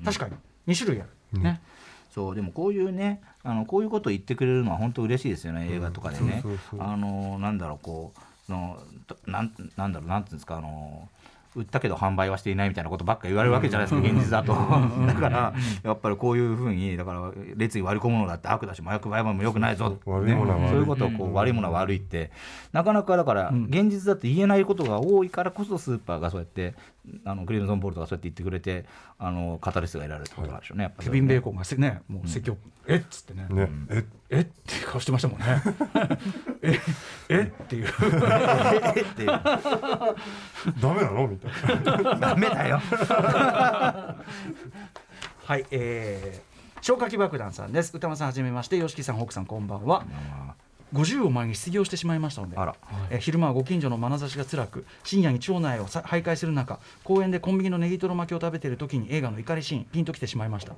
[0.04, 0.34] 確かに。
[0.74, 1.60] 2種類ある、ね。
[2.10, 6.42] そうでもこういうねあのこういうことを言ってくれるのは本当嬉しいですよね映画とかでね。
[6.78, 8.12] あのなんだろうこ
[8.48, 11.08] うのとなんなんだろうなんていうんですかあの
[11.56, 14.52] 売ったけど販売はしていないみたいなことばっか言われるわけじゃないですか、現実だと。
[15.06, 22.30] だから、やっぱりこういうふうに、だから、列に割り込むのだって悪だし、麻薬売買も良くないぞ、そういうことをこう、悪いものは悪いって、
[22.72, 26.74] なかなかだから、現実だって言えないことが多いからこそ、スーパーがそうやって、
[27.24, 28.86] あのクリムゾンボルトがそうやって言ってくれて、
[29.18, 32.56] あのカタリスが得られるってことなんでしょうね、やっぱりケビン・ベーコンがせねもう説教、
[32.86, 33.02] えっ？
[33.10, 33.46] つってね。
[33.50, 34.04] ねえ？
[34.30, 34.40] え？
[34.40, 35.46] っていう顔してましたもんね。
[36.62, 36.80] え？
[37.28, 37.52] え？
[37.62, 37.86] っていう。
[38.96, 39.00] え？
[39.00, 39.38] っていう、ダ
[40.94, 41.28] メなの？
[41.28, 41.52] みたい
[41.82, 42.14] な。
[42.16, 42.80] ダメだよ。
[45.44, 47.96] はいえー、消火器爆弾さんです。
[47.96, 48.80] 歌間さんはじめまして。
[48.80, 50.04] 吉木さん北さんこんばんは
[50.92, 52.76] 50を前に失業してしまいましたのであら。
[53.10, 60.74] えー昼間はご近所の眼差しが辛く深夜に町内をさ徘徊する中公園でコンビニのネギトロ巻きを食べている時に映画の怒りシーンピンときてしまいました、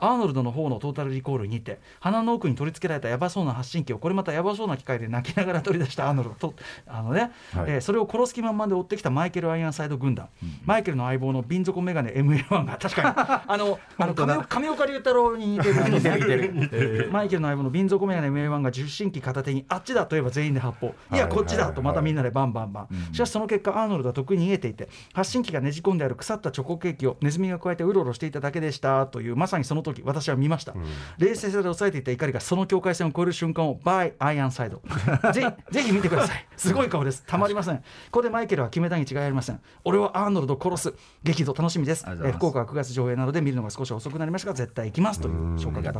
[0.00, 6.54] アーノルドの方のトータルリコールにて鼻の奥に取り付けられたやばそうな発信機をこれまたやばそうな機械で泣きながら取り出したアーノルドと
[6.86, 7.70] あのね、はい。
[7.70, 10.28] えーそれを殺す気満々で追ってきたマイケル・アイアンサイド軍団、
[10.64, 13.08] マイケルの相棒の瓶底メガネ MA1 が確かに
[13.46, 21.34] あのあの亀岡龍太郎に似てるマイケルの相棒の瓶底メガネ MA1 が受信機片手にあっちだといえば全員で発砲いやはい。
[21.34, 30.74] こっちだとまたみんなでバンバンバン、しかしその結果アーノルドは得意に逃げていて発信機がねじ込んである腐ったチョコケーキをネズミが加えてうろうろしていただけでしたというまさにその時私は見ました、
[31.18, 34.80] 冷静さで抑えていた怒りがその境界線を越える瞬間をバイアイアンサイド。
[35.32, 36.46] ぜひぜひ見てください。
[36.56, 37.24] すごい顔です。
[37.26, 37.76] たまりません。
[37.76, 37.82] こ
[38.12, 39.60] こでマイケルは決めたに違いありません。
[39.84, 40.94] 俺はアーノルドを殺す。
[41.22, 42.04] 激怒楽しみです。
[42.06, 45.92] えー福岡は9月上映なので見るのが少し遅くなりましたが絶対行きますという紹介が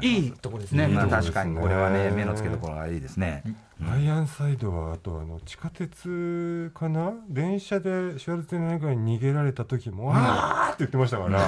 [0.00, 3.42] いいところですね、まあ確かにこれはね目の付けどころがいいですね。
[3.82, 7.12] アイアンサイドはあとあの地下鉄かな？
[7.28, 11.40] 電車でシュワルツェネッガーに逃げられた時も、あーって言ってましたから。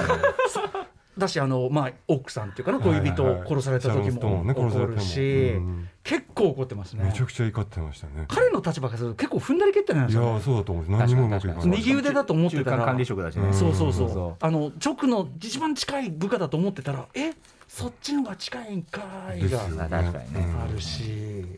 [1.17, 4.95] だしあの、まあ、奥さんっていうかな恋人を殺された時も怒ね殺されても。
[4.97, 5.89] るし、うん。
[6.03, 7.05] 結構怒ってますね。
[7.05, 8.25] めちゃくちゃ怒ってましたね。
[8.27, 10.39] 彼の立場からすると結構踏んだり蹴ったりなんいやですよね。
[10.39, 10.99] ーそうだと思うんです。
[10.99, 11.49] 何にもうまくい。
[11.49, 12.77] かない右腕だと思ってたら。
[12.77, 13.51] 中間管理職だしね。
[13.51, 17.33] そうそうそう,、そあの直の一番近い部下だと思ってたらえ？
[17.77, 19.01] そっちのが近いんか
[19.35, 19.39] い。
[19.39, 19.87] がですよね。
[19.87, 20.47] 確かにね。
[20.63, 21.01] あるし。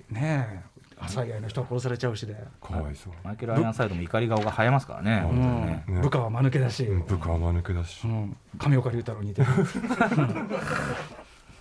[0.10, 0.80] ねえ。
[1.02, 3.14] 朝以外の人は殺されちゃうしで、かわいそう。
[3.24, 5.22] マイケル・アイアンサイドも怒り顔が生えますからね。
[5.24, 5.84] う本当にね。
[5.88, 5.96] ん。
[5.96, 7.06] ね部下は間抜けだし、うん。
[7.06, 8.06] 部下は間抜けだし。
[8.06, 9.48] うん、上岡龍太郎に似てる、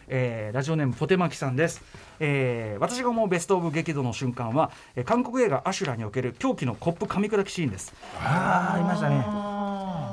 [0.09, 1.83] えーラジオネームポテマキさんです、
[2.19, 7.95] えー私が思うベスト・オブ激怒の瞬間は、えー韓国映画「アシュラ」における狂気のコップ噛み砕きシーンです。
[8.19, 9.68] ああありましたね。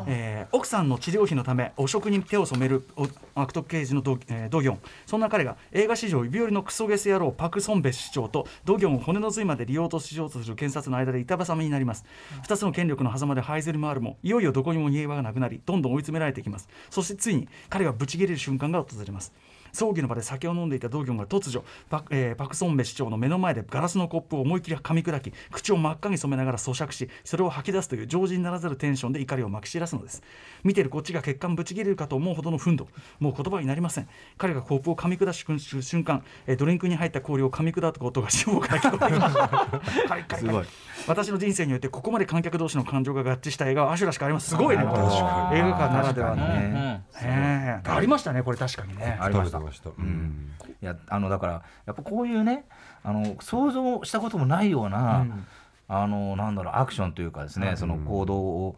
[0.08, 2.88] えー奥さんの治療費のため汚職に手を染める
[3.34, 12.06] 悪徳刑事のド,、えードギョンそんな彼が映画史上指折りのクソゲス野郎パク・ソンベ市長とドギョンを骨の髄まで利用としようとする検察の間で板挟みになります。
[12.48, 16.70] 2つの権力の狭間で這いずり回るもいよいよどこにも逃げ場がなくなりどんどん追い詰められていきます。
[16.90, 19.34] そしてついに彼がブチ切れる瞬間が訪れます。
[19.76, 30.24] 葬儀の場で酒を飲んでいたドギョンが突如パク,、えーパクソンベ市長の目の前でガラスのコップを思い切り噛み砕き口を真っ赤に染めながら咀嚼しそれを吐き出すという常人ならざるテンションで怒りをまき散らすのです。
[30.64, 32.88] 見てるこっちが血管ぶち切れるかと思うほどの憤怒
[33.20, 34.08] もう言葉になりません。
[34.38, 40.66] 彼がコップを噛み下す瞬瞬間、えードリンクに入った氷を噛み砕く音が死亡から聞こえてきましたカリッカリカリすごい。
[41.08, 44.84] 私の人生においてここまで観客同士の感情が合致した映画はアシュラしかありますすごいね。
[44.84, 46.60] 映画館ならではのね。
[46.70, 49.18] ねええありましたねこれ確かにね。
[49.20, 49.90] ありましたました。
[49.90, 50.52] うん。
[50.82, 52.66] いやあのだからやっぱこういうね
[53.04, 55.48] あの想像したこともないような、うん。
[55.88, 58.76] あのなんだろうアクションというかですね、その行動を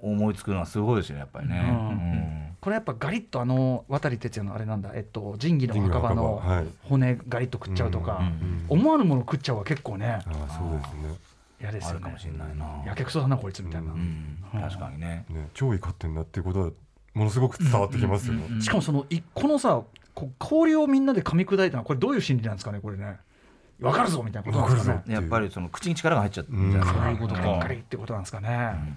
[0.00, 2.56] 思いつくのはすごいですよねやっぱりね。
[2.60, 6.42] これやっぱガリッとあの渡哲也のあれなんだ、えっと、仁義の墓場の
[6.88, 8.22] 骨ガリッと食っちゃうとか、
[8.68, 10.06] 思わぬもの食っちゃうは結構ね。
[10.06, 11.18] ああそうですね。
[11.60, 12.00] 嫌ですよね。
[12.00, 12.84] かもしれないな。
[12.86, 15.26] やけくそだなこいつみたいな、うん確かにね。
[15.28, 16.70] ね超怒ってんなっていうことは
[17.14, 19.82] ものすごく伝わってきますよしかもそのいこのさ
[20.14, 23.16] こ氷をみんなで噛み砕いたのはこれどういう心理なんですかねこれね。
[23.80, 25.14] 分かるぞみたいなことなんですかね。
[25.14, 26.78] やっぱりその口に力が入っちゃったんじゃな。
[26.78, 28.48] いですか、そういうことかカリってことなんですかね。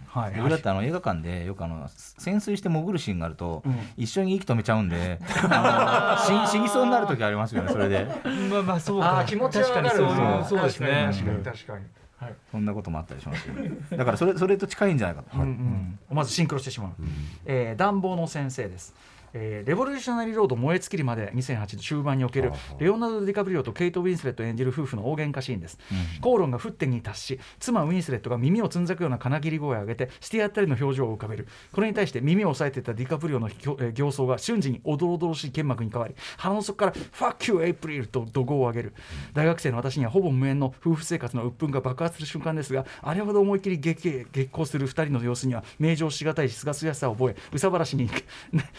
[0.07, 0.34] はい。
[0.38, 3.76] 僕だってあの映画館でよくあの潜水して潜るシーンがあると、うん。
[3.97, 8.05] 一緒に息止めちゃうんで あの死死にそうになる時ありますよねそれで。
[8.51, 11.09] まあまあそうあかー気持ちは確かにそういうそうですね。
[11.11, 11.43] 確かに。
[11.43, 11.86] 確かに。
[12.20, 12.36] はい。
[12.51, 13.72] そんなこともあったりしますよね。
[13.89, 15.99] だからそれそれと近いんじゃないかと、うんうん。
[16.15, 16.91] まずシンクロしてしまう。
[17.47, 18.93] えー暖房の先生です。
[19.34, 25.78] えーレボリューショナリーロード燃え尽きるまで2008終盤におけるレオナルド・ディカプリオとケイト・ウィンスレット演じる夫婦の大喧嘩シーンです、
[26.21, 31.47] 口論が沸点に達し妻ウィンスレットが耳をつんざくような金切り声を上げてしてやったりの表情を浮かべる。
[31.71, 38.93] これに対して耳を押さえていたディカプリオのえー形相が瞬時におどろどろしい剣幕に変わり腹の底から「Fuck you April」と怒号を上げる。
[39.34, 48.09] 大学生の私にはほぼ無縁の夫婦生活の鬱憤が爆発する瞬間ですがあれほど思い切り激激高する2人の様子には名状しがたいすがすやすさを覚え憂さ晴らしに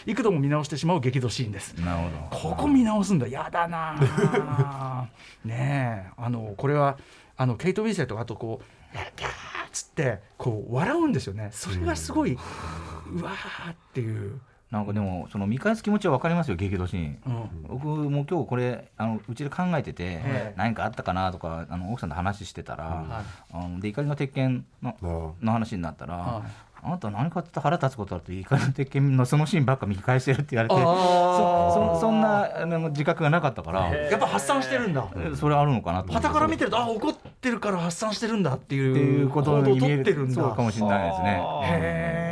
[0.05, 1.73] 幾度も見直してしまう激怒シーンです。
[1.75, 2.51] なるほど。
[2.51, 3.27] ここ見直すんだ。
[3.27, 5.07] やだなあ。
[5.45, 6.11] ねえ。
[6.17, 6.97] あのこれは
[7.37, 8.65] あのケイト・ウィンスレットがあとこう
[8.95, 9.31] 「やったー」っ
[9.71, 11.49] つってこう笑うんですよね。
[11.51, 14.39] それがすごい、うわーっていう、
[14.71, 17.19] なんかでもその見返す気持ちは分かりますよ激怒シーン。
[17.25, 17.63] うん。
[17.67, 20.53] 僕も今日これあのうちで考えてて、ええ。
[20.57, 25.05] 何かあったかなとかあの奥さんと話してたら、あので怒りの鉄拳のあ。
[25.45, 35.05] の話になったら、はいあなた何かって腹立つことあると怒りの鉄拳のそのシーンばっか見返してるって言われてあそそそんなあの自覚がなかったから、 やっぱ発散してるんだ。
[35.15, 36.27] えそれあるのかなと思って。
[36.27, 40.35] 傍から見てるとあ怒ってるから発散してるんだっていうっていうことに見える取ってるんだ。
[40.35, 41.41] そうかもしれないですね。
[41.63, 42.29] へえ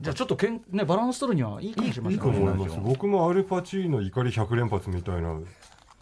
[0.00, 5.38] じゃあちょっとけん、ね、バランス取るにはいいかもしれませんいいと思いねます僕もアルパチーノ怒り100連発みたいな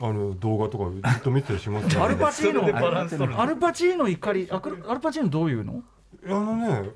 [0.02, 2.62] あの動画とかずっと見てしますからアルパチーノ
[3.38, 4.58] アルパチーノ怒りア
[4.94, 5.82] ルパチーノどういうの？
[6.26, 6.90] あのね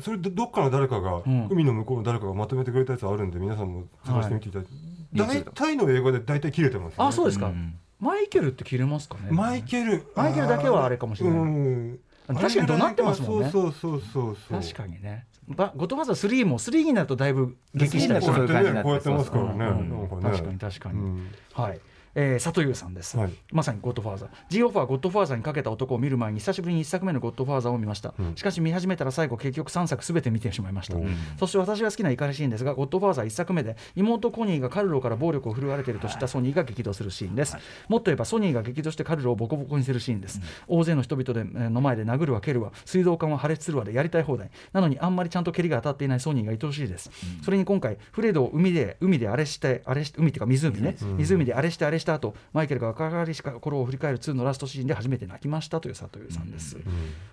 [0.00, 1.48] それどどっかの誰かが、ん。
[1.50, 5.44] 海の向こうの誰かがまとめてくれたやつあるんで皆さんも探してみていただいて、はい。
[5.44, 7.74] 大体の映画で大体切れてます、ね、あそうですか、うん。
[8.00, 9.28] マイケルって切れますかね。
[9.30, 11.38] マイケルマイケルだけはあれかもしれない。
[11.40, 12.00] うん。
[12.28, 13.50] 確かに怒鳴ってますもんね。
[13.50, 14.60] そうそうそうそう。
[14.60, 15.26] 確かにね。
[15.48, 18.56] ばゴッドファーザー3も3になるとだいぶ激したりこするそう。
[18.56, 19.14] いう感じになってうやってね。
[19.14, 19.90] こうやってますからね、うん。
[19.90, 20.22] なんかね。
[20.22, 21.30] 確かに確かに、うん。
[21.52, 21.80] はい
[22.14, 23.32] えー、佐藤優さんです、はい。
[23.52, 24.28] まさにゴッドファーザー。
[24.48, 28.36] G オファーゴッドファーザーにかけた男を見る前に久しぶりに1作目のゴッドファーザーを見ました、うん。
[28.36, 31.16] しかし見始めたら最後結局3作すべて見てしまいました、うん。
[31.38, 37.56] そして私が好きな怒りシーンですがゴッドファーザー1作目で妹コニーがカルローから暴力を振るわれていると知ったソニーが激怒するシーンです、
[37.88, 44.50] もっと言えばソニーが激怒してカルローをボコボコにするシーンです、大勢の人々でえーの前で殴るわ蹴るわ水道管は破裂するわでやりたい放題。
[44.72, 47.10] なのにあんまりちゃんと蹴りが当たっていないソニーが愛おしいです、
[47.42, 56.76] それに今回フレードを海で海であれしてあれして海っていうか湖ね、湖であれしてあれした後マイケルが若かりしか頃を振り返る2のラストシーンで初めて泣きましたという佐藤さんです、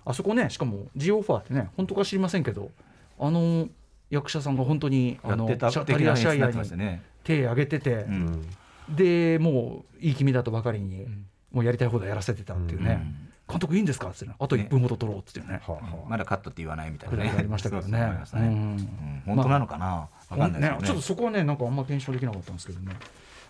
[0.04, 2.70] あそこねしかも G オファーってね本当か知りませんけど
[3.18, 3.68] あの
[4.10, 7.00] 役者さんが本当にあのシャタリアシャイヤに。
[7.22, 8.46] 手挙げてて、うん。
[8.88, 11.06] でもういい君だとばかりに、
[11.52, 13.14] もうやりたい放題やらせてたっていうね、
[13.46, 14.08] 監督いいんですか？
[14.08, 15.60] ってあと1分ほど撮ろうって言ってね。
[15.66, 17.34] はあはまだカットって言わないみたいくなね。
[17.36, 17.98] ありましたけどね。
[17.98, 19.22] ねうんうん。
[19.26, 19.86] 本当なのかな？
[19.86, 20.78] わかんないね。
[20.82, 22.96] ちょっとそこはねなんかあんま検証できなかったんですけどね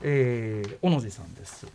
[0.03, 1.67] えー、小野寺さんです。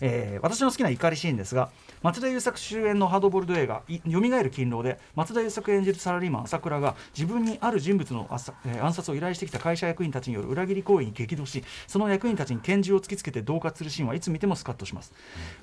[0.00, 1.70] えー私の好きな怒りシーンですが
[2.02, 15.12] 松田優作主演のハードボールド映画「よみがえる勤労」で松田優作演じるサラリーマン朝倉が自分にある人物のあさ、え暗殺を依頼してきた会社役員たちによる裏切り行為に激怒しその役員たちに拳銃を突きつけて恫喝するシーンはいつ見てもスカッとします。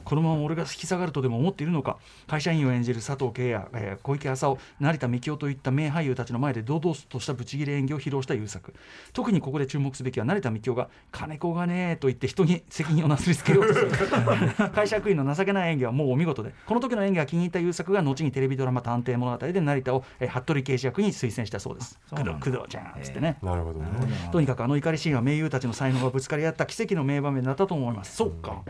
[0.03, 8.73] このまま俺が引き下がるとでも思っているのか会社員を演じる佐藤圭や、えー小池浅尾成田幹雄といった名俳優たちの前で堂々としたブチギレ演技を披露した優作。
[9.13, 13.91] 特にここで注目すべきは成田幹雄が「金子がねえ」と言って人に責任をなすりつけようとする。
[14.73, 16.53] 会社役員の情けない演技はもうお見事で。
[16.65, 21.99] この時の演技が気に入った優作が後にテレビドラマ「探偵物語」で成田を、えー服部刑事役に推薦したそうです。
[22.09, 23.87] 工藤工藤ちゃんっつってね、なるほどね。
[24.31, 28.15] とにかくあの怒りシーンは名優たちの才能がぶつかり合った奇跡の名場面だったと思います。
[28.15, 28.61] そうか、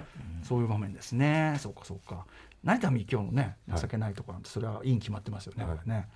[0.44, 1.56] そういう場面ですね。
[1.60, 2.26] そうかそうか。
[2.64, 3.82] 成田美京のねはい。
[3.82, 5.64] 情けないところなんてそれはいいに決まってますよね。
[5.64, 5.90] はい。
[5.90, 6.08] ね。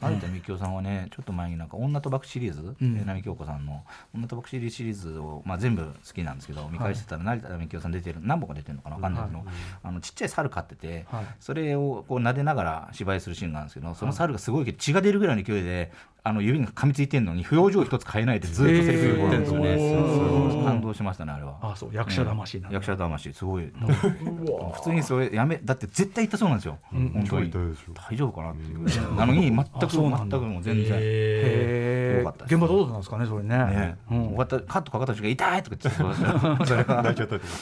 [0.00, 2.96] 成田幹雄さんはねちょっと前になんか女と爆シリーズ、うん。
[2.96, 9.42] えー並京子さんの女と爆シリーズを、まあ、全部好きなんですけど見返してたら成田幹雄さん出てる何本か出てるのかな分かんないけど、
[9.82, 11.26] あのちっちゃい猿飼ってて、はい。
[11.40, 15.90] それをこう撫でながら芝居するシーンがあるんですけどその猿がすごい血が出るぐらいの勢いで
[16.24, 20.18] あの指が噛みついてるのに表情一つ変えないでずっとセリフ言ってるんですよね、へーす
[20.54, 21.58] ごい感動しましたねあれは。
[21.60, 21.90] あそう。
[21.92, 22.74] 役者魂なんだ。
[22.74, 23.32] 役者魂。
[23.32, 23.72] すごい。
[23.74, 27.50] 普通にそれやめだって絶対痛そうなんですよ、本当に。
[27.50, 29.16] 大丈夫かなっていう。
[29.16, 30.38] なのに全くあそうなんだ。
[30.38, 30.84] 全くもう全然。
[30.94, 33.56] へえ現場どうだったんですかねそれね。
[33.56, 34.24] ね、うん。
[34.28, 37.52] 終わったカットかかった時が痛いとか言って それが泣いちゃったりとか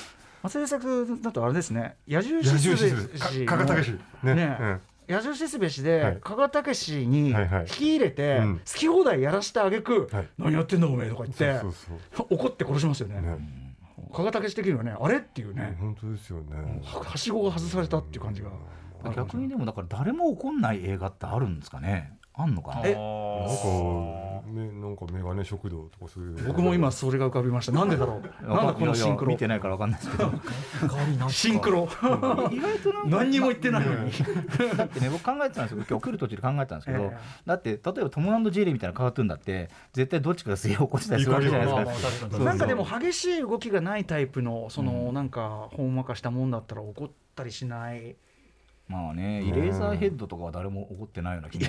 [0.42, 1.96] 松井作だとあれですね。
[2.06, 3.92] 野獣野しか加賀武史。
[4.22, 4.34] ね。
[4.34, 4.80] ね
[5.11, 6.14] うん野獣しすべしはい。
[6.14, 7.36] で加賀武史に引
[7.66, 8.58] き入れてうん。
[8.58, 10.28] 好き放題やらしたあげくはい。
[10.38, 11.61] 何やってんだおめえとか言って
[12.30, 13.20] 怒って殺しますよね。
[14.12, 16.80] 加賀武史的にはねあれっていうね、本当ですよね。
[16.82, 18.50] ははしごが外されたっていう感じが。
[19.14, 22.82] 逆にでもだから誰も怒んない映画ってあるんですかねあんのかな？
[22.84, 22.95] え？
[22.95, 26.45] なんかめなんかメガネ食堂とかそういう。
[26.49, 27.72] 僕も今それが浮かびました。
[27.72, 28.49] なんでだろう？
[28.49, 29.30] なんだこのシンクロ？
[29.30, 30.32] 見てないからわかんないですけど。
[31.30, 31.86] シンクロ。
[32.51, 34.12] 意外となんか何にも言ってないのに。
[34.76, 35.84] だってね僕考えてたんですよ。
[35.88, 37.18] 今日来る途中で考えてたんですけど、ええ。
[37.47, 42.38] だって例えばトムジェリーみたいなカートゥーンだって絶対どっちかがすげえ怒ってたりするわけじゃないですか。
[42.38, 48.16] なんかでも激しい動きがないタイプのそのなんかほんわかしたもんだったら怒ったりしない
[48.91, 51.64] まあねイレーザーヘッドとかは誰も怒ってないような気も。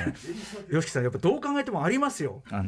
[0.69, 2.41] よしきさんやっぱどう考えてもありますよ。
[2.51, 2.63] あ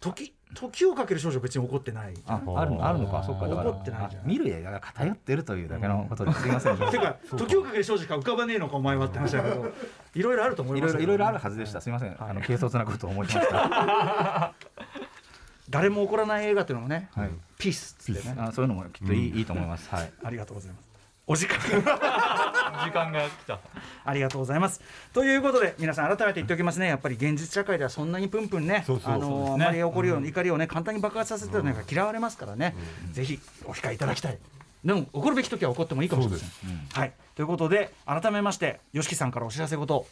[0.00, 2.14] 時時をかける少女別に怒ってない。
[2.26, 3.22] ああるのあるのか。
[3.24, 4.26] そっか怒ってないんじゃない。
[4.26, 6.46] あ見る映画が偏ってるというだけのことです。
[6.46, 6.76] いません。
[6.76, 7.16] ていうか。
[7.38, 9.72] 時をかける少女しか浮かばねえのかお前はって話だけど
[10.14, 11.80] いろいろあると思いいろいますいろいろあるはずでした。
[11.80, 12.16] すみません。
[12.18, 14.54] あの軽率なことを思いました。
[15.70, 17.30] 誰も怒らない映画っていうのもねはい。
[17.58, 18.34] ピースっつってね。
[18.38, 19.88] あそういうのもきっといい,、いいと思います。
[19.90, 20.12] はい。
[20.22, 20.95] ありがとうございます
[21.28, 21.58] お時間。
[22.86, 23.58] 時間が来た。
[24.04, 24.80] ありがとうございます。
[25.12, 32.76] ということで、皆さん、改めて言っておきますね、やっぱり現実社会ではそんなにプンプンね、そうそうあまり起こるような怒りをね、簡単に爆発させてるのが嫌われますからね、
[33.10, 34.38] ぜひお控えいただきたい。
[34.84, 36.48] でも、怒るべき時は怒ってもいいかもしれません。
[36.92, 40.06] はい、ということで、改めまして、吉木さんからお知らせこと、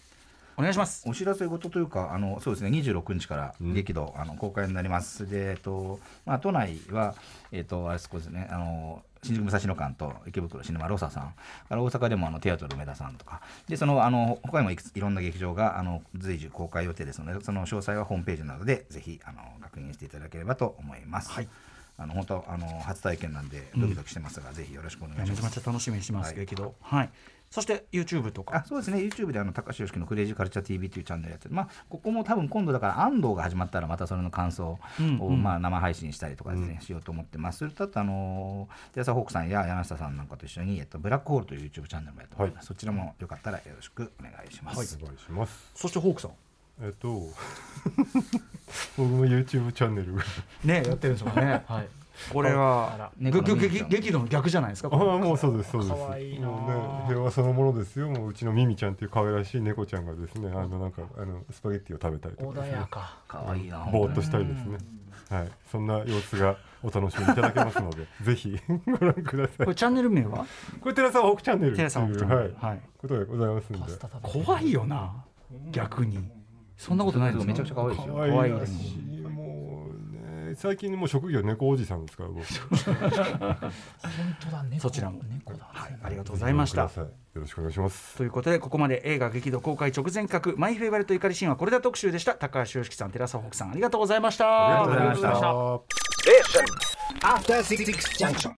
[0.57, 1.09] お願いします。
[1.09, 5.29] お知らせ事というか、あのそうですね、26日から激怒、あの公開になります。
[5.29, 7.15] で、えっとまあ都内は
[7.51, 11.35] えっとあれそこですね、あの新宿武蔵野館と池袋シネマロサさん、
[11.69, 21.31] から大阪でもあのテアトル梅田さんとか、でそのあの他にもいくついろんな劇場があの随時公開予定ですので、その詳細はホームページなどでぜひあの確認していただければと思います。
[21.31, 21.49] はい
[21.97, 25.59] あの本当あの初体験なんでドキドキしてますが、ぜひよろしくお願いしますめちゃめち。
[25.65, 26.75] ゃ楽しみにします、はい激動。
[26.83, 27.11] はい。
[27.55, 28.57] そして、YouTube とか。
[28.57, 34.77] あそうですね、YouTube であの高橋良樹のクレイジーカルチャー TV というチャンネルやってる、まあ、ここも多分今度だから安藤が始まったらまたそれの感想
[35.21, 37.59] を、まあ、生配信したりとかですね、しようと思ってます。
[37.59, 44.99] それとあとあのテレサ・ホークさんや柳下さんなんかと一緒に、えっと、ブラックホールという YouTube チャンネルもやっております、そちらもよかったらよろしくお願いします。
[45.01, 45.71] お願いします。
[45.77, 46.33] そして、ホークさん。
[46.83, 47.29] えっと
[48.99, 50.25] 僕も YouTube チャンネルが
[50.65, 51.63] ね、やってるんですもんね。
[51.69, 54.89] はいこれは、激激怒の逆じゃないですか。
[54.93, 55.95] ああもうそうですそうです。
[55.95, 56.71] かわいいなもう
[57.03, 58.09] ね平和そのものですよ。
[58.09, 62.61] もううちのミミちゃんっていう可愛らしい猫ちゃんがですねあのなんかあのスパゲッティを食べたりとか。
[62.63, 63.89] ですね、かかわいいな。
[63.93, 64.79] ぼーっとしたりですね。
[65.31, 65.51] はい。
[65.71, 68.57] そんな様子がお楽しみいただけますので ぜひ
[68.87, 69.57] ご覧ください。
[69.59, 70.47] これチャンネル名は？
[70.81, 72.41] これテラサホークチャンネルっていうテラサホークチャンネル。
[72.41, 72.81] はい、はい。
[72.99, 73.81] ことでございますんで。
[74.23, 75.13] 怖いよな
[75.73, 76.31] 逆に。
[76.77, 77.47] そんなことないですよ。
[77.47, 78.15] めちゃくちゃ可愛いですよ。
[78.15, 79.14] 可愛い可愛いですし
[80.57, 82.45] 最近もう職業猫おじさんですから僕。
[82.45, 82.97] 本
[84.41, 85.21] 当だ猫そちらも。
[85.25, 85.69] 猫だ。
[85.73, 86.83] はいありがとうございました。
[86.83, 86.91] よ
[87.35, 88.17] ろしくお願いします。
[88.17, 92.35] ということでここまで映画激怒公開直前企画マイフェイバリット怒りシーンはこれだ特集でした。
[92.35, 94.83] 高橋良樹さん寺澤北さんありがとうございました。
[94.83, 95.49] ありがとうございました。
[95.49, 95.81] あー
[96.25, 96.65] Station.
[97.21, 97.85] After Six
[98.19, 98.53] Junction.